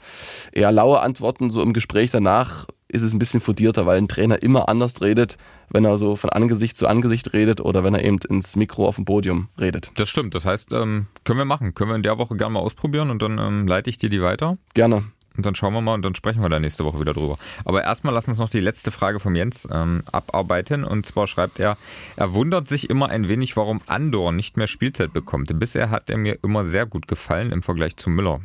eher 0.54 0.72
laue 0.72 1.02
Antworten. 1.02 1.50
So 1.52 1.62
im 1.62 1.74
Gespräch 1.74 2.12
danach 2.12 2.66
ist 2.88 3.02
es 3.02 3.14
ein 3.14 3.20
bisschen 3.20 3.42
fundierter, 3.42 3.86
weil 3.86 3.98
ein 3.98 4.08
Trainer 4.08 4.42
immer 4.42 4.70
anders 4.70 5.02
redet, 5.02 5.38
wenn 5.70 5.84
er 5.84 5.98
so 5.98 6.16
von 6.16 6.30
Angesicht 6.30 6.78
zu 6.78 6.88
Angesicht 6.88 7.34
redet 7.34 7.60
oder 7.60 7.84
wenn 7.84 7.94
er 7.94 8.04
eben 8.04 8.20
ins 8.30 8.56
Mikro 8.56 8.88
auf 8.88 8.96
dem 8.96 9.04
Podium 9.06 9.50
redet. 9.60 9.92
Das 9.96 10.08
stimmt. 10.08 10.34
Das 10.36 10.46
heißt, 10.46 10.72
ähm, 10.72 11.08
können 11.26 11.40
wir 11.40 11.46
machen. 11.46 11.74
Können 11.74 11.92
wir 11.92 11.96
in 11.96 12.04
der 12.04 12.18
Woche 12.18 12.38
gerne 12.38 12.54
mal 12.54 12.60
ausprobieren 12.62 13.10
und 13.10 13.22
dann 13.22 13.38
ähm, 13.38 13.68
leite 13.68 13.90
ich 13.90 13.98
dir 13.98 14.10
die 14.10 14.22
weiter. 14.22 14.58
Gerne. 14.74 15.04
Und 15.38 15.46
dann 15.46 15.56
schauen 15.56 15.74
wir 15.74 15.82
mal 15.82 15.94
und 15.94 16.04
dann 16.04 16.16
sprechen 16.16 16.42
wir 16.42 16.50
da 16.50 16.60
nächste 16.60 16.84
Woche 16.84 17.00
wieder 17.00 17.14
drüber. 17.14 17.38
Aber 17.64 17.84
erstmal 17.84 18.14
lass 18.14 18.28
uns 18.28 18.40
noch 18.40 18.50
die 18.50 18.60
letzte 18.60 18.92
Frage 18.92 19.20
vom 19.20 19.36
Jens 19.36 19.68
ähm, 19.72 20.04
abarbeiten. 20.12 20.84
Und 20.84 21.06
zwar 21.06 21.28
schreibt 21.28 21.60
er, 21.60 21.78
er 22.16 22.34
wundert 22.34 22.68
sich 22.68 22.90
immer 22.90 23.10
ein 23.10 23.28
wenig, 23.28 23.56
warum 23.56 23.82
Andor 23.88 24.32
nicht 24.32 24.58
mehr 24.58 24.68
Spielzeit 24.68 25.14
bekommt. 25.14 25.58
Bisher 25.60 25.90
hat 25.92 26.10
er 26.10 26.18
mir 26.18 26.40
immer 26.44 26.66
sehr 26.66 26.86
gut 26.86 27.08
gefallen 27.08 27.52
im 27.52 27.62
Vergleich 27.62 27.96
zu 27.96 28.10
Müller. 28.10 28.42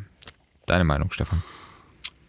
Deine 0.66 0.84
Meinung, 0.84 1.10
Stefan? 1.10 1.42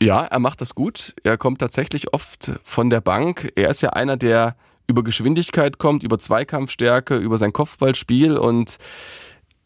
Ja, 0.01 0.23
er 0.23 0.39
macht 0.39 0.61
das 0.61 0.75
gut. 0.75 1.13
Er 1.23 1.37
kommt 1.37 1.59
tatsächlich 1.59 2.13
oft 2.13 2.53
von 2.63 2.89
der 2.89 3.01
Bank. 3.01 3.51
Er 3.55 3.69
ist 3.69 3.81
ja 3.81 3.91
einer, 3.91 4.17
der 4.17 4.55
über 4.87 5.03
Geschwindigkeit 5.03 5.77
kommt, 5.77 6.03
über 6.03 6.19
Zweikampfstärke, 6.19 7.15
über 7.15 7.37
sein 7.37 7.53
Kopfballspiel 7.53 8.37
und 8.37 8.77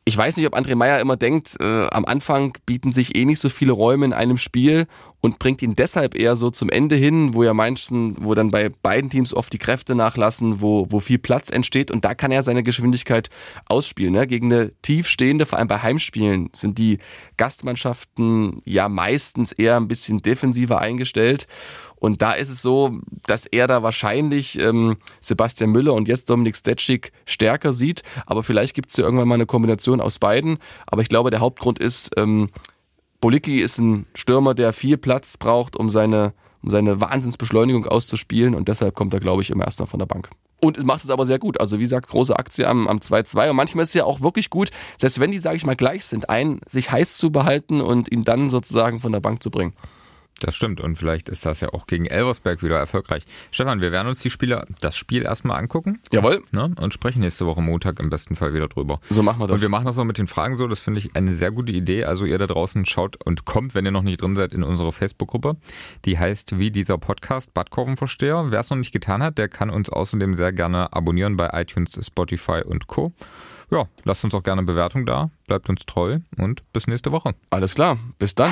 ich 0.07 0.15
weiß 0.15 0.37
nicht, 0.37 0.47
ob 0.47 0.55
André 0.55 0.75
Meyer 0.75 1.01
immer 1.01 1.17
denkt, 1.17 1.57
äh, 1.59 1.87
am 1.87 2.05
Anfang 2.05 2.57
bieten 2.65 2.93
sich 2.93 3.17
eh 3.17 3.25
nicht 3.25 3.41
so 3.41 3.49
viele 3.49 3.73
Räume 3.73 4.05
in 4.05 4.13
einem 4.13 4.37
Spiel 4.37 4.87
und 5.27 5.39
bringt 5.39 5.61
ihn 5.61 5.75
deshalb 5.75 6.15
eher 6.15 6.37
so 6.37 6.49
zum 6.49 6.69
Ende 6.69 6.95
hin, 6.95 7.33
wo 7.33 7.43
ja 7.43 7.53
meisten, 7.53 8.15
wo 8.19 8.33
dann 8.33 8.49
bei 8.49 8.69
beiden 8.69 9.09
Teams 9.09 9.33
oft 9.33 9.51
die 9.51 9.57
Kräfte 9.57 9.93
nachlassen, 9.93 10.61
wo, 10.61 10.87
wo 10.89 11.01
viel 11.01 11.17
Platz 11.19 11.49
entsteht 11.49 11.91
und 11.91 12.05
da 12.05 12.15
kann 12.15 12.31
er 12.31 12.43
seine 12.43 12.63
Geschwindigkeit 12.63 13.29
ausspielen. 13.67 14.13
Ne? 14.13 14.25
Gegen 14.25 14.51
eine 14.51 14.71
tiefstehende, 14.81 15.45
vor 15.45 15.59
allem 15.59 15.67
bei 15.67 15.81
Heimspielen, 15.81 16.49
sind 16.53 16.77
die 16.77 16.99
Gastmannschaften 17.35 18.61
ja 18.63 18.87
meistens 18.87 19.51
eher 19.51 19.75
ein 19.75 19.89
bisschen 19.89 20.21
defensiver 20.21 20.79
eingestellt 20.79 21.45
und 21.99 22.21
da 22.21 22.33
ist 22.33 22.49
es 22.49 22.61
so, 22.61 22.99
dass 23.25 23.45
er 23.47 23.67
da 23.67 23.81
wahrscheinlich 23.81 24.59
ähm, 24.61 24.97
Sebastian 25.19 25.71
Müller 25.71 25.93
und 25.93 26.07
jetzt 26.07 26.29
Dominik 26.29 26.55
Stetschik 26.55 27.11
stärker 27.25 27.73
sieht. 27.73 28.03
Aber 28.27 28.43
vielleicht 28.43 28.75
gibt 28.75 28.89
es 28.89 28.97
ja 28.97 29.03
irgendwann 29.03 29.27
mal 29.27 29.35
eine 29.35 29.47
Kombination 29.47 29.99
aus 29.99 30.19
beiden. 30.19 30.59
Aber 30.85 31.01
ich 31.01 31.09
glaube, 31.09 31.31
der 31.31 31.39
Hauptgrund 31.39 31.79
ist, 31.79 32.11
ähm, 32.15 32.49
Bolicki 33.27 33.59
ist 33.59 33.77
ein 33.77 34.05
Stürmer, 34.15 34.55
der 34.55 34.71
viel 34.71 34.97
Platz 34.97 35.35
braucht, 35.35 35.75
um 35.75 35.89
seine, 35.89 36.33
um 36.63 36.69
seine 36.69 37.01
Wahnsinnsbeschleunigung 37.01 37.85
auszuspielen. 37.85 38.55
Und 38.55 38.69
deshalb 38.69 38.95
kommt 38.95 39.13
er, 39.13 39.19
glaube 39.19 39.41
ich, 39.41 39.49
immer 39.49 39.65
erst 39.65 39.81
noch 39.81 39.89
von 39.89 39.99
der 39.99 40.05
Bank. 40.05 40.29
Und 40.61 40.77
es 40.77 40.85
macht 40.85 41.03
es 41.03 41.09
aber 41.09 41.25
sehr 41.25 41.37
gut. 41.37 41.59
Also 41.59 41.77
wie 41.77 41.83
gesagt, 41.83 42.07
große 42.07 42.39
Aktie 42.39 42.65
am, 42.65 42.87
am 42.87 42.99
2-2. 42.99 43.49
Und 43.49 43.57
manchmal 43.57 43.83
ist 43.83 43.89
es 43.89 43.95
ja 43.95 44.05
auch 44.05 44.21
wirklich 44.21 44.49
gut, 44.49 44.69
selbst 44.95 45.19
wenn 45.19 45.31
die, 45.31 45.39
sage 45.39 45.57
ich 45.57 45.65
mal, 45.65 45.75
gleich 45.75 46.05
sind, 46.05 46.29
einen 46.29 46.61
sich 46.69 46.89
heiß 46.89 47.17
zu 47.17 47.29
behalten 47.29 47.81
und 47.81 48.09
ihn 48.09 48.23
dann 48.23 48.49
sozusagen 48.49 49.01
von 49.01 49.11
der 49.11 49.19
Bank 49.19 49.43
zu 49.43 49.51
bringen. 49.51 49.73
Das 50.39 50.55
stimmt 50.55 50.79
und 50.79 50.97
vielleicht 50.97 51.29
ist 51.29 51.45
das 51.45 51.61
ja 51.61 51.69
auch 51.73 51.87
gegen 51.87 52.05
Elversberg 52.05 52.61
wieder 52.61 52.77
erfolgreich. 52.77 53.23
Stefan, 53.51 53.81
wir 53.81 53.91
werden 53.91 54.07
uns 54.07 54.21
die 54.21 54.29
Spieler, 54.29 54.65
das 54.81 54.95
Spiel 54.95 55.23
erstmal 55.23 55.57
angucken. 55.59 55.99
Jawohl. 56.11 56.43
Ne, 56.51 56.75
und 56.79 56.93
sprechen 56.93 57.21
nächste 57.21 57.47
Woche 57.47 57.61
Montag 57.61 57.99
im 57.99 58.09
besten 58.09 58.35
Fall 58.35 58.53
wieder 58.53 58.67
drüber. 58.67 58.99
So 59.09 59.23
machen 59.23 59.39
wir 59.39 59.47
das. 59.47 59.55
Und 59.55 59.61
wir 59.61 59.69
machen 59.69 59.85
das 59.85 59.95
noch 59.95 60.05
mit 60.05 60.17
den 60.19 60.27
Fragen 60.27 60.57
so, 60.57 60.67
das 60.67 60.79
finde 60.79 60.99
ich 60.99 61.15
eine 61.15 61.35
sehr 61.35 61.51
gute 61.51 61.71
Idee. 61.71 62.05
Also 62.05 62.25
ihr 62.25 62.37
da 62.37 62.45
draußen 62.45 62.85
schaut 62.85 63.17
und 63.25 63.45
kommt, 63.45 63.73
wenn 63.73 63.85
ihr 63.85 63.91
noch 63.91 64.03
nicht 64.03 64.21
drin 64.21 64.35
seid, 64.35 64.53
in 64.53 64.63
unsere 64.63 64.93
Facebook-Gruppe. 64.93 65.57
Die 66.05 66.19
heißt 66.19 66.59
wie 66.59 66.69
dieser 66.69 66.97
Podcast 66.97 67.53
Badkorbenversteher. 67.53 68.45
Wer 68.49 68.59
es 68.59 68.69
noch 68.69 68.77
nicht 68.77 68.91
getan 68.91 69.23
hat, 69.23 69.37
der 69.39 69.49
kann 69.49 69.69
uns 69.71 69.89
außerdem 69.89 70.35
sehr 70.35 70.53
gerne 70.53 70.93
abonnieren 70.93 71.35
bei 71.35 71.49
iTunes, 71.53 71.99
Spotify 72.05 72.61
und 72.63 72.87
Co. 72.87 73.11
Ja, 73.71 73.87
lasst 74.05 74.23
uns 74.23 74.33
auch 74.33 74.43
gerne 74.43 74.61
eine 74.61 74.67
Bewertung 74.67 75.05
da, 75.05 75.29
bleibt 75.45 75.67
uns 75.67 75.85
treu 75.85 76.19
und 76.37 76.61
bis 76.71 76.87
nächste 76.87 77.11
Woche. 77.11 77.33
Alles 77.49 77.75
klar, 77.75 77.97
bis 78.17 78.33
dann. 78.33 78.51